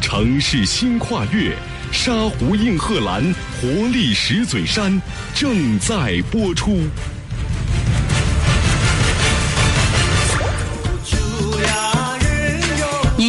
[0.00, 1.54] 城市新跨越，
[1.90, 3.22] 沙湖映贺兰，
[3.60, 5.00] 活力石嘴山，
[5.34, 6.82] 正在播出。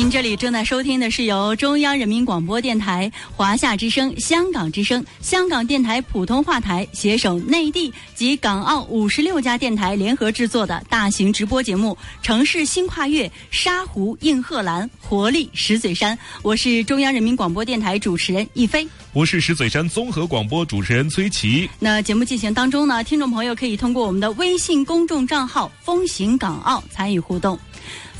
[0.09, 11.95] 您这里正在收听的是由中央人民广播电台、华夏之声、香港之声、香港电台普通话台携手内地及港澳五十六家电台联合制作的大型直播节目
[12.25, 16.17] 《城市新跨越：沙湖映贺兰，活力石嘴山》。
[16.41, 21.69] 我是中央人民广播电台主持人易飞，我是石嘴山综合广播主持人崔琦。
[21.77, 27.59] 那节目进行当中呢，听众朋友可以通过我们的微信公众账号“风行港澳”参与互动。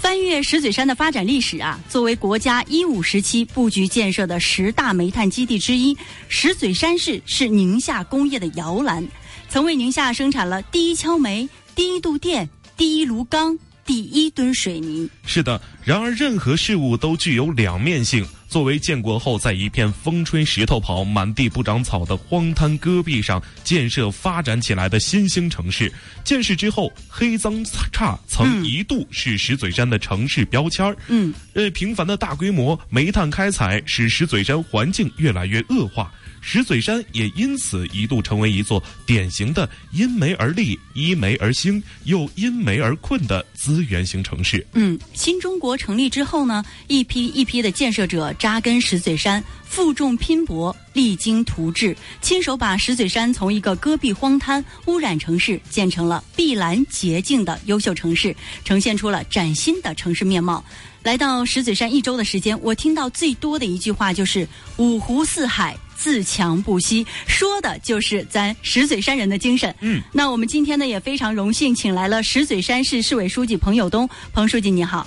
[0.02, 5.96] 翻越石嘴山的发展历史啊，作为国家一五时期布局建设的十大煤炭基地之一，
[6.30, 9.06] 石嘴山市是宁夏工业的摇篮，
[9.50, 15.10] 曾为宁夏生产了第一锹煤、第一度电、第一炉钢、第一吨水泥。
[15.26, 18.26] 是的，然而任何事物都具有两面性。
[18.50, 25.94] 作为建国后在一片风吹石头跑、满地不长草的荒滩戈壁上建设发展起来的新兴城市，
[26.24, 30.98] 建市之后，黑脏差曾一度是石嘴山的城市标签儿。
[31.10, 36.12] 嗯，呃，频繁的大规模煤炭开采使石嘴山环境越来越恶化。
[36.42, 44.66] 石嘴山也因此一度成为一座典型的因煤而立、依煤而兴又因煤而困的资源型城市。
[44.74, 60.64] 嗯，新中国成立之后呢，一批一批的建设者扎根石嘴山，负重拼搏，励精图治，亲手把石嘴山从一个戈壁荒滩、污染城市建成了碧蓝洁净的优秀城市，呈现出了崭新的城市面貌。
[61.04, 64.48] 来到石嘴山一周的时间，我听到最多的一句话就是
[64.78, 65.78] “五湖四海”。
[66.00, 69.76] 自强不息，说的就是咱石嘴山人的精神。
[69.82, 74.10] 嗯，那我们今天呢也非常荣幸，请来了石嘴山市市委书记彭友东。
[74.32, 75.06] 彭书记你好，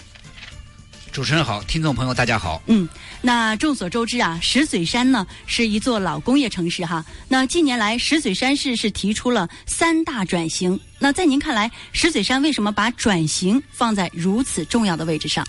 [1.11, 2.61] 主持人好，听众朋友大家好。
[2.66, 2.86] 嗯，
[3.22, 7.03] 那众所周知啊，石嘴山呢是一座老工业城市哈。
[7.26, 10.78] 那近年来，石嘴山市是提出了三大转型。
[10.99, 15.43] 那在您看来，石嘴山为什么把转型放在如此重要的位置上？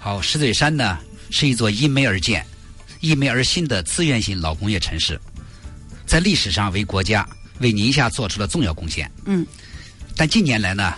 [0.00, 0.98] 好，石嘴山呢
[1.30, 2.44] 是一座因煤而建。
[3.00, 5.18] 因煤而兴的资源型老工业城市，
[6.04, 7.26] 在历史上为国家、
[7.60, 9.10] 为宁夏做出了重要贡献。
[9.24, 9.46] 嗯，
[10.16, 10.94] 但近年来呢，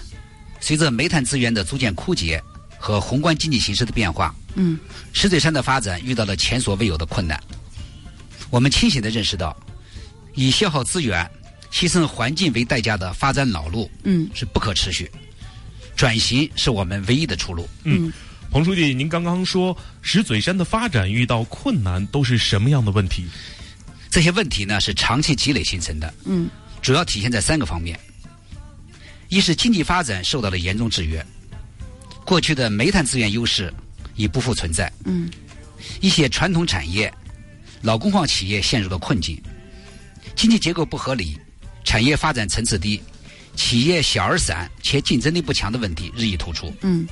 [0.59, 2.43] 随着煤炭资源的逐渐枯竭
[2.77, 4.77] 和宏观经济形势的变化，嗯，
[5.13, 7.41] 石嘴山的发展遇到了前所未有的困难。
[8.51, 9.57] 我们清醒地认识到，
[10.35, 11.25] 以消耗资源、
[11.71, 15.09] 牺牲环境为代价的发展老路，嗯，是不可持续。
[15.95, 17.69] 转型是我们唯一的出路。
[17.85, 18.13] 嗯。
[18.53, 23.25] 彭书记，您刚刚说石嘴山的发展遇到困难，都是什么样的问题？
[24.11, 26.51] 这些问题呢是长期积累形成的，嗯，
[26.83, 27.99] 主要体现在三个方面：
[29.31, 31.25] 一是经济发展受到了严重制约，
[32.27, 33.73] 过去的煤炭资源优势
[34.17, 35.31] 已不复存在，嗯，
[36.03, 37.11] 一些传统产业、
[37.81, 39.41] 老工矿企业陷入了困境，
[40.37, 41.39] 经济结构不合理，
[41.85, 43.03] 产业发展层次低，
[43.57, 47.09] 企业小而散且竞争力不强的问题日益突出，嗯。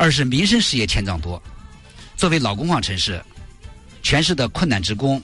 [0.00, 1.40] 二是民生事业欠账多，
[2.16, 3.22] 作为老工矿城市，
[4.02, 5.22] 全市的困难职工、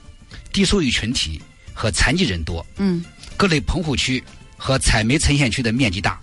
[0.52, 1.40] 低收入群体
[1.72, 2.64] 和残疾人多。
[2.76, 3.02] 嗯，
[3.38, 4.22] 各类棚户区
[4.58, 6.20] 和采煤沉陷区的面积大，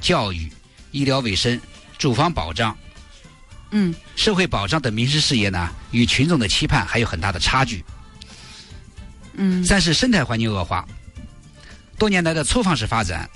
[0.00, 0.50] 教育、
[0.90, 1.60] 医疗卫生、
[1.96, 2.76] 住房保障、
[3.70, 7.84] 嗯，社会保障等民生事业呢，与群众的期盼还有很大的差距。
[9.34, 10.84] 嗯，三是生态环境恶化，
[11.96, 13.30] 多年来的粗放式发展，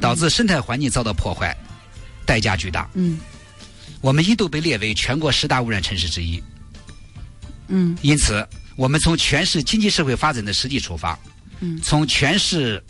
[0.00, 1.54] 导致生态环境遭到破坏。
[2.30, 2.88] 代价巨大。
[2.94, 3.18] 嗯，
[4.00, 6.40] 我们一度被列为全国十大污染城市之一。
[7.66, 11.18] 嗯，因此，我们从全市经济社会发展的实际出发，
[11.58, 12.80] 嗯，从全市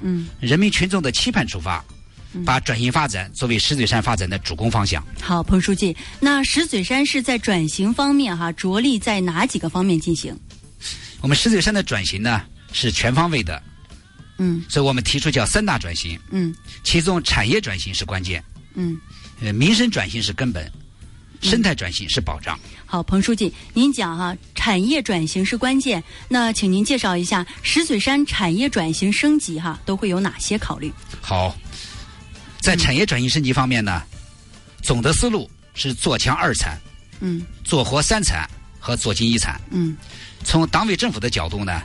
[0.00, 1.84] 嗯人民群众的期盼出发，
[2.44, 5.06] 把转型发展作为石嘴山发展的主攻方向。
[5.22, 10.36] 好，彭书记，那石嘴山是在转型方面哈着力在哪几个方面进行？
[11.20, 12.42] 我们石嘴山的转型呢
[12.72, 13.62] 是全方位的。
[14.40, 16.16] 嗯，所以我们提出叫三大转型。
[16.30, 16.54] 嗯，
[16.84, 18.40] 其中产业转型是关键。
[18.80, 18.96] 嗯，
[19.40, 20.70] 呃，民生转型是根本，
[21.42, 22.56] 生态转型是保障。
[22.86, 26.02] 好，彭书记，您讲哈，产业转型是关键。
[26.28, 30.92] 那请您介绍一下石嘴山产业转型升级哈都会有哪些考虑？
[31.20, 31.56] 好，
[32.60, 34.00] 在产业转型升级方面呢，
[34.80, 36.78] 总的思路是做强二产，
[37.18, 38.48] 嗯，做活三产
[38.78, 39.60] 和做精一产。
[39.70, 39.96] 嗯，
[40.44, 41.82] 从党委政府的角度呢。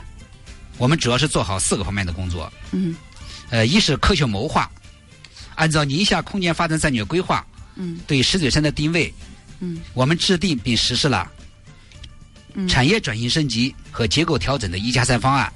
[0.76, 2.52] 我们主要是做好四个方面的工作。
[2.72, 2.96] 嗯，
[3.48, 4.68] 呃，一是科学谋划，
[5.54, 7.46] 按照宁夏空间发展战略规划，
[7.76, 9.12] 嗯，对石嘴山的定位，
[9.60, 11.30] 嗯，我们制定并实施了
[12.68, 15.52] 产业转型升级和结构调整的一加三方案，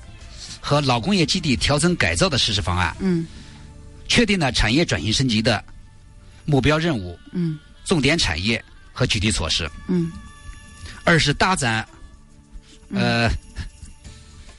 [0.61, 2.97] 和老工业基地调整改造的实施方案。
[3.01, 3.27] 嗯，
[4.09, 5.63] 确定了产业转型升级的
[6.45, 7.19] 目标任务。
[7.33, 9.71] 嗯，重点产业和具体措施。
[9.87, 10.11] 嗯，
[11.05, 11.87] 二是搭展，
[12.93, 13.31] 呃。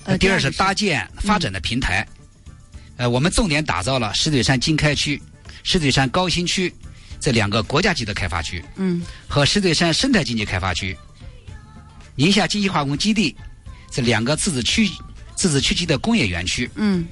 [0.06, 2.08] 呃，第二是搭建发展的平台，
[2.96, 5.22] 呃，我们重点打造了石嘴山经开区、
[5.70, 6.74] 石嘴山高新区
[7.20, 10.98] 这两个国家级的开发区，嗯，和石嘴山生态经济开发区、
[12.16, 13.36] 宁夏精细化工基地
[13.92, 14.90] 这两个自治区
[15.36, 17.06] 自治区级的工业园区，嗯，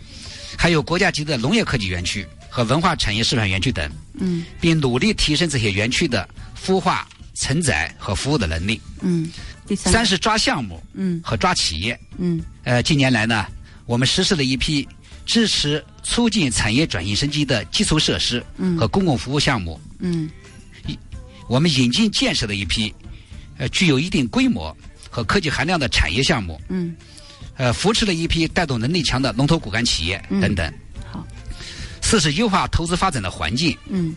[0.58, 6.28] 还有国家级的农业科技园区和文化产业示范园区等，嗯，并努力提升这些园区的
[6.60, 8.82] 孵化、承载和服务的能力。
[9.02, 9.32] 嗯，
[9.68, 11.22] 第三三是抓项目，嗯。
[11.24, 12.00] 和抓企业。
[12.18, 12.44] 嗯。
[12.64, 13.46] 呃，近年来呢，
[13.86, 14.88] 我们实施了一批
[15.28, 19.80] 支持促进产业转型升级的基础设施嗯和公共服务项目。
[20.00, 20.30] 嗯
[21.48, 22.94] 我们引进建设了一批
[23.58, 24.76] 呃具有一定规模
[25.10, 26.96] 和科技含量的产业项目，嗯
[27.56, 30.74] 呃，扶持了一批带动能力强的龙头骨干企业嗯等等。
[31.12, 31.26] 好。
[32.02, 33.78] 四是优化投资发展的环境。
[33.90, 34.16] 嗯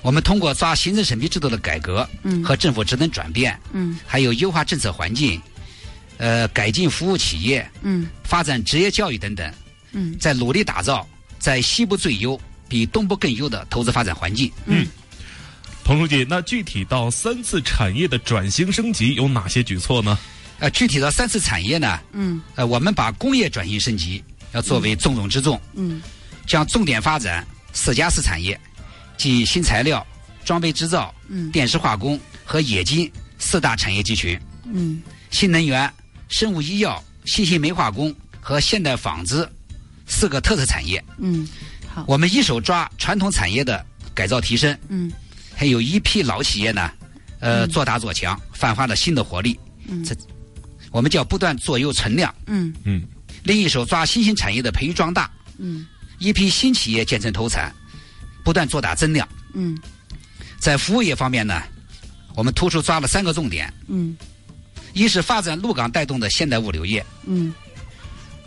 [0.00, 5.40] 我们通过抓行政审批制度的改革嗯和政府职能转变，嗯还有优化政策环境，
[6.18, 9.52] 呃，改进服务企业，嗯发展职业教育等等，
[9.92, 10.16] 嗯。
[10.18, 11.06] 在努力打造
[11.38, 14.50] 在西部最优、比东部更优的投资发展环境。
[14.66, 14.86] 嗯，
[15.84, 20.18] 彭书记，那具体到三次产业的转型升级有哪些举措呢？
[20.58, 22.40] 呃，具体到三次产业呢，嗯。
[22.54, 24.22] 呃，我们把工业转型升级
[24.52, 26.00] 要作为重中之重，嗯。
[26.46, 28.58] 将重点发展四加四产业，
[29.16, 30.06] 即新材料、
[30.44, 31.50] 装备制造、嗯。
[31.50, 34.38] 电石化工和冶金四大产业集群。
[34.64, 35.02] 嗯。
[35.30, 35.92] 新能源、
[36.28, 39.48] 生物医药、新型煤化工和现代纺织
[40.12, 41.02] 四个特色产业。
[41.16, 41.48] 嗯，
[41.88, 43.84] 好，我们一手抓传统产业的
[44.14, 45.10] 改造提升，嗯。
[45.54, 46.90] 还有一批老企业呢，
[47.40, 49.58] 呃，做大做强，焕发了新的活力。
[49.88, 50.04] 嗯。
[50.04, 50.14] 这
[50.90, 52.32] 我们叫不断做优存量。
[52.46, 52.74] 嗯。
[52.84, 53.02] 嗯，
[53.42, 55.86] 另一手抓新兴产业的培育壮大，嗯。
[56.18, 57.74] 一批新企业建成投产，
[58.44, 59.26] 不断做大增量。
[59.54, 59.76] 嗯。
[60.58, 61.62] 在服务业方面呢，
[62.36, 64.16] 我们突出抓了三个重点：嗯。
[64.92, 67.54] 一是发展陆港带动的现代物流业，嗯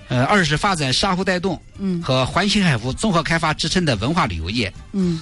[0.07, 2.01] 呃，二是发展沙湖带动嗯。
[2.01, 5.21] 和环形海湖综合开发支撑的文化旅游业，嗯。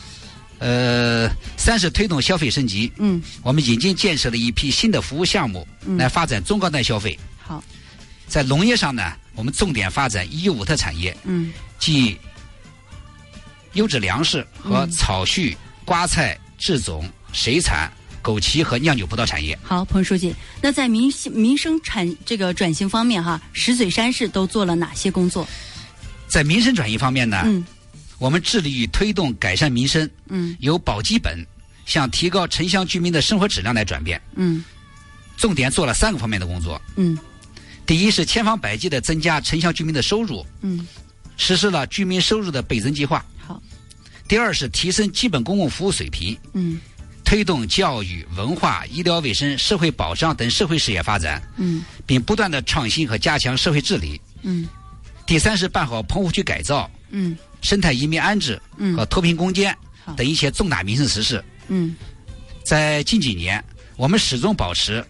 [0.59, 2.91] 呃，三是推动消费升级。
[2.97, 5.97] 嗯，我们引进建设了一批新的服务项目，嗯。
[5.97, 7.17] 来发展中高端消费。
[7.41, 7.61] 好，
[8.27, 11.51] 在农业上呢，我们重点发展一优五特产业，嗯。
[11.79, 12.17] 即
[13.73, 14.91] 优质粮食和嗯。
[14.91, 17.91] 草畜、瓜菜、制种、水产、
[18.23, 19.59] 枸杞和酿酒葡萄产业。
[19.61, 25.45] 好，彭书记，那在民民生产这个转型方面哈，石嘴山市都做了哪些工作？
[26.27, 27.63] 在民生转移方面呢，嗯
[28.17, 31.45] 我们致力于推动改善民生，嗯由保基本
[31.85, 34.19] 向提高城乡居民的生活质量来转变。
[34.35, 34.63] 嗯
[35.35, 36.81] 重点做了三个方面的工作。
[36.95, 37.17] 嗯
[37.85, 40.87] 第一是千方百计的增加城乡居民的收入，嗯，
[41.35, 43.25] 实施了居民收入的倍增计划。
[43.37, 43.61] 好。
[44.25, 46.79] 第二是提升基本公共服务水平，嗯
[47.23, 51.83] 推动教育、文化、医疗卫生、社会保障等社会事业发展，嗯。
[52.05, 54.19] 并不断的创新和加强社会治理。
[54.41, 54.67] 嗯。
[55.25, 57.37] 第三是办好棚户区改造、嗯。
[57.61, 58.95] 生态移民安置嗯。
[58.95, 59.75] 和脱贫攻坚
[60.15, 61.43] 等一些重大民生实事。
[61.69, 61.95] 嗯。
[62.63, 63.63] 在近几年，
[63.95, 65.03] 我们始终保持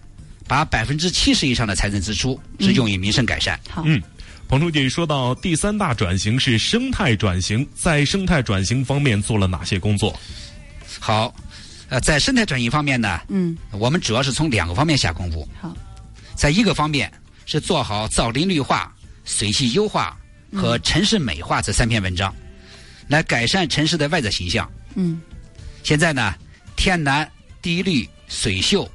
[0.47, 3.59] 把百分之七十以上的财政支出是用于民生改善。
[3.69, 3.83] 好。
[3.85, 4.01] 嗯，
[4.47, 10.17] 彭书记说到第三大转型是生态转型，在生态转型方面做了哪些工作？
[10.99, 11.33] 好，
[11.93, 15.47] 呃，在生态转型方面呢，嗯我们主要是从两个方面下功夫。
[15.61, 15.77] 好，
[16.33, 17.11] 在一个方面
[17.45, 18.91] 是做好造林绿化、
[19.25, 20.17] 水系优化
[20.55, 22.33] 和城市美化这三篇文章，
[23.07, 24.67] 来改善城市的外在形象。
[24.95, 25.21] 嗯
[25.83, 26.33] 现在呢，
[26.75, 27.31] 天蓝、
[27.61, 28.89] 地绿、水秀，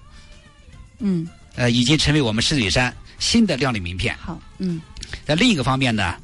[0.98, 1.24] 嗯
[1.54, 4.16] 呃，已经成为我们石嘴山新的亮丽名片。
[4.18, 4.82] 好嗯
[5.24, 6.16] 在另一个方面呢，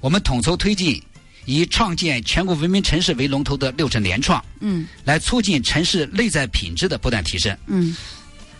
[0.00, 1.02] 我们统筹推进
[1.46, 7.56] 以创建全国文明城市为龙头的六城联创，嗯来促进城市内在品质的不断提升。
[7.66, 7.96] 嗯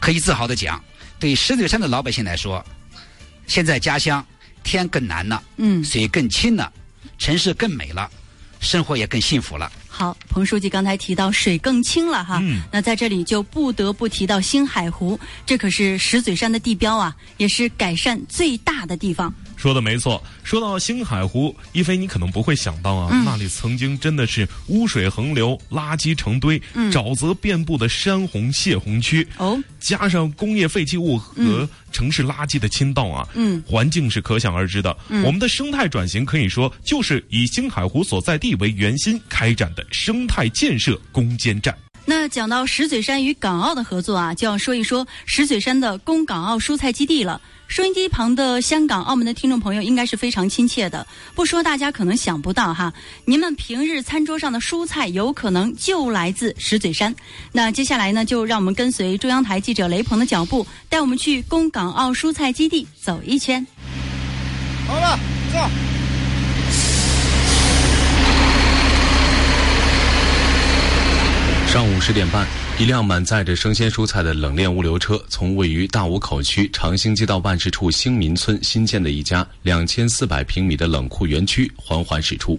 [0.00, 0.82] 可以自豪的讲，
[1.18, 2.64] 对石嘴山的老百姓来说，
[3.46, 4.24] 现在家乡
[4.62, 6.72] 天更蓝了，嗯水更清了，
[7.18, 8.08] 城市更美了，
[8.60, 9.70] 生活也更幸福了。
[9.96, 19.32] 好，彭书记刚才提到水更清了哈，嗯那在这里就不得不提到星海湖，这可是石嘴山的地标啊，也是改善最大的地方。
[19.56, 20.22] 说的没错。
[20.44, 29.26] 说到星海湖，一飞你可能不会想到啊，嗯那里曾经真的是污水横流、垃圾成堆、嗯沼泽遍布的山洪泄洪区。
[29.38, 34.94] 哦，加上工业废弃物和城市垃圾的倾倒啊，嗯环境是可想而知的。
[35.08, 41.76] 嗯我们的生态转型可以说就是以星海湖所在地为圆心开展的生态建设攻坚战。
[42.08, 47.40] 那讲到石嘴山与港澳的合作啊，就要说一说石嘴山的供港澳蔬菜基地了。
[47.66, 57.12] 收音机旁的香港、澳门的听众朋友应该是非常亲切的，不说大家可能想不到哈，您们平日餐桌上的蔬菜有可能就来自石嘴山。
[57.50, 63.66] 那接下来呢，就让我们跟随中央台记者雷鹏的脚步，带我们去供港澳蔬菜基地走一圈。
[64.86, 65.18] 好了，
[65.52, 66.05] 走。
[71.66, 72.46] 上午十点半，
[72.78, 82.58] 一辆满载着生鲜蔬菜的冷链物流车从位于大武口区长兴街道办事处兴民村新建的一家两千四百平米的冷库园区缓缓驶出。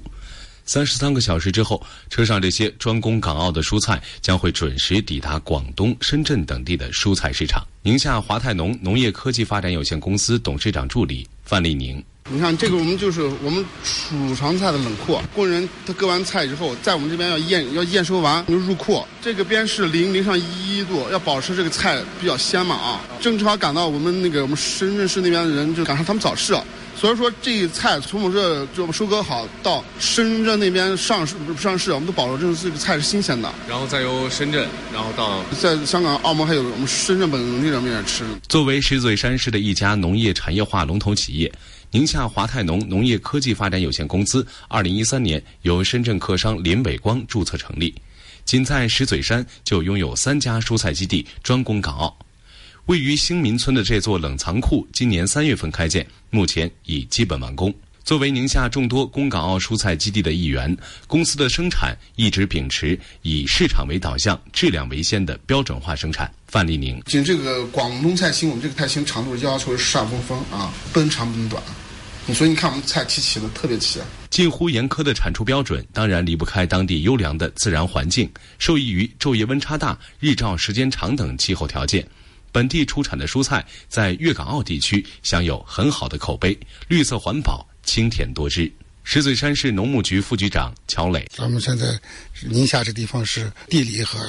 [0.66, 7.66] 三十三个小时之后，车上这些专供港澳的蔬菜将会准时抵达广东、深圳等地的蔬菜市场。
[7.82, 12.04] 宁夏华泰农农业科技发展有限公司董事长助理范丽宁。
[12.30, 19.02] 你看，这个我们就是我们储藏菜的冷库，工人他割完菜之后，在我们这边要验要验收完就入库。
[19.22, 23.02] 这个边是零零上一度，要保持这个菜比较鲜嘛啊。
[23.22, 26.54] 正好赶到我们那个我们深圳市那边的人就赶上他们早市，
[27.00, 33.50] 所以说这菜从我们这就收割好到深圳那边上市上市，我们都保证这个菜是新鲜的。
[33.70, 38.26] 然后再由深圳，然后到在香港、澳门还有我们深圳本地人面吃。
[38.50, 41.50] 作为石嘴山市的一家农业产业化龙头企业。
[41.98, 47.92] 宁夏华泰农农业科技发展有限公司，二零一三年由深圳客商林伟光注册成立，
[48.46, 52.16] 仅在石嘴山就拥有三家蔬菜基地，专供港澳。
[52.86, 57.74] 位于兴民村的这座冷藏库，今年三月份开建，目前已基本完工。
[58.04, 60.78] 作为宁夏众多供港澳蔬菜基地的一员，
[61.08, 66.32] 公司的生产一直秉持以市场为导向、质量为先的标准化生产。
[66.46, 71.62] 范丽宁，仅这个广东菜心，我们这个菜心长度要求是十二公分啊，不能长不能短。
[72.34, 74.00] 所以你看，我们菜齐齐的，特别齐。
[74.30, 82.08] 近乎严苛的产出标准，当然离不开当地优良的自然环境，受益于昼夜温差大、日照时间长等气候条件。
[82.52, 86.58] 本地出产的蔬菜在粤港澳地区享有很好的口碑，
[86.88, 87.68] 绿色环保。
[87.84, 88.70] 清甜多汁。
[89.06, 91.98] 石嘴山市农牧局副局长乔磊，咱们现在
[92.50, 94.20] 宁夏这地方是地理和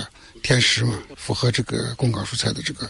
[0.44, 2.88] 天时嘛，符合这个供港蔬菜的这个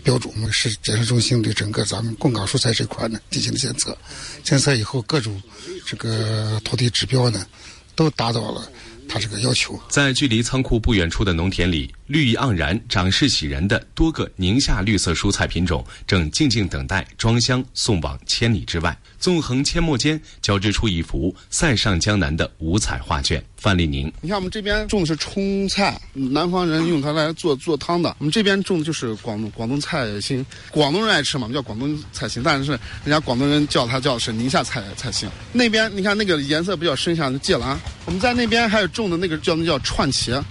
[0.00, 0.32] 标准。
[0.34, 3.96] 我们是检测中心对整个咱们供港蔬菜这块呢进行了检测，
[4.42, 5.42] 检测以后各种
[5.86, 7.46] 这个土地指标呢
[7.94, 8.70] 都达到了。
[9.08, 18.94] 它这个要求，在距离仓库不远处的农田里，绿意盎然、长势喜人的多个宁夏绿色蔬菜品种，正静静等待装箱送往千里之外。
[19.18, 23.42] 纵横阡陌间，交织出一幅塞上江南的五彩画卷。
[23.56, 28.14] 范丽宁，你看我们这边种的是葱菜，南方人用它来做做汤的。
[28.18, 35.28] 我们这边种的就是广东广东菜心，广东人爱吃嘛，我们叫广东菜心，但是人家广东人叫它叫是宁夏菜菜心。
[35.52, 37.80] 那边你看那个颜色比较深，像芥蓝。
[38.04, 40.42] 我们在那边还有种的那个叫那叫串茄。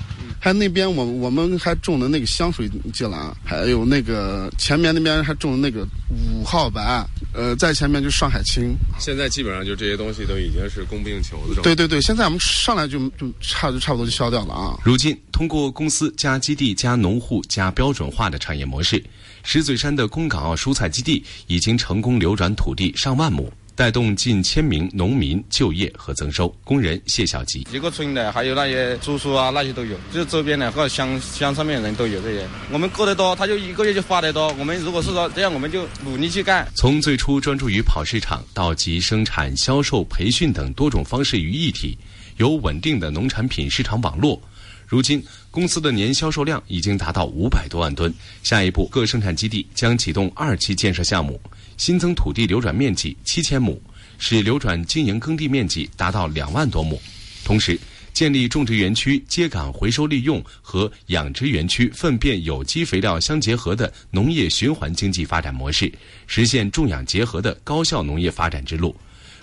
[0.43, 8.75] 还有那边我我们还种的那个香水芥兰，还有那个前面那边还种的那个五号白，呃，在前面就上海青。
[8.97, 11.61] 现在基本上就这些东西都已经是供不应求的状态。
[11.61, 14.79] 对对对，现在我们上来就就差就差不多就销掉了啊。
[14.83, 19.03] 如今通过公司加基地加农户加标准化的产业模式，
[19.43, 23.53] 石嘴山的公港澳蔬菜基地已经成功流转土地上万亩。
[23.75, 26.47] 带动近千名农民就业和增收。
[26.63, 32.47] 工人谢小吉，一个村的还有那些住宿啊，那些都有，就是周边的和乡乡上面人都有这些。
[32.71, 34.53] 我们割得多，他就一个月就发得多。
[34.59, 36.67] 我们如果是说这样，我们就努力去干。
[36.75, 41.97] 从最初专注于跑市场，到集生产、销售、培训等多种方式于一体，
[42.37, 44.41] 有稳定的农产品市场网络。
[44.85, 48.13] 如今，公司的年销售量已经达到五百多万吨。
[48.43, 51.39] 下一步，各生产基地将启动二期建设项目。
[51.81, 53.81] 新增土地流转面积七千亩，
[54.19, 57.01] 使流转经营耕地面积达到两万多亩。
[57.43, 57.75] 同时，
[58.13, 65.91] 建立种植园区秸秆回收利用和养殖园区粪便有机肥料相结合的农业循环经济发展模式，
[66.27, 68.95] 实现种养结合的高效农业发展之路。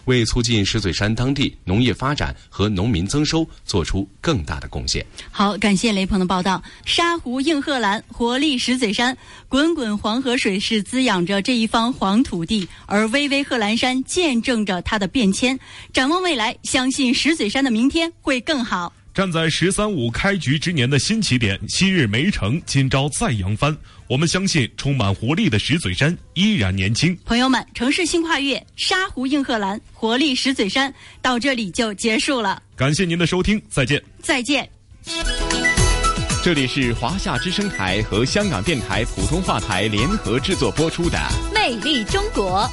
[0.09, 5.05] 为促进石嘴山当地农业发展和农民增收做出更大的贡献。
[5.31, 6.63] 好，感谢雷鹏的报道。
[6.87, 9.17] 沙湖映贺兰，活力石嘴山，
[9.49, 15.59] 滚滚黄河水是滋养着这一方黄土地，而巍巍贺兰山见证着它的变迁。
[15.93, 18.91] 展望未来，相信石嘴山的明天会更好。
[19.19, 23.77] 站在“十三五”开局之年的新起点，昔日没成，今朝再扬帆。
[24.07, 27.19] 我们相信，充满活力的石嘴山依然年轻。
[27.25, 32.63] 朋友们，城市新跨越，沙湖映贺兰，活力石嘴山，到这里就结束了。
[32.77, 34.01] 感谢您的收听，再见。
[34.23, 34.71] 再见。
[36.45, 41.19] 这里是华夏之声台和香港电台普通话台联合制作播出的
[41.53, 42.71] 《魅力中国》。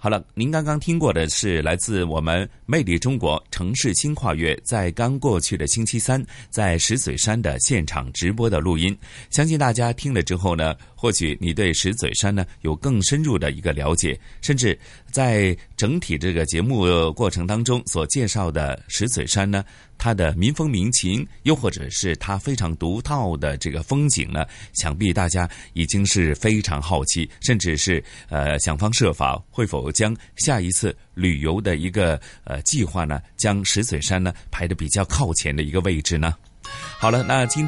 [0.00, 8.96] 好了，您刚刚听过的是来自我们《魅力中国城市新跨越》在刚过去的星期三在石嘴山的现场直播的录音。
[9.28, 14.76] 相信大家听了之后呢，或许你对石嘴山呢有更深入的一个了解，甚至
[15.12, 19.64] 在整体这个节目过程当中所介绍的石嘴山呢，
[19.96, 36.34] 它的民风民情，又或者是它非常独到的这个风景呢，想必大家已经是非常好奇，甚至是呃想方设法，会否将下一次旅游的一个呃计划呢，将石嘴山呢排的比较靠前的一个位置呢？
[36.98, 37.66] 好了，那今天。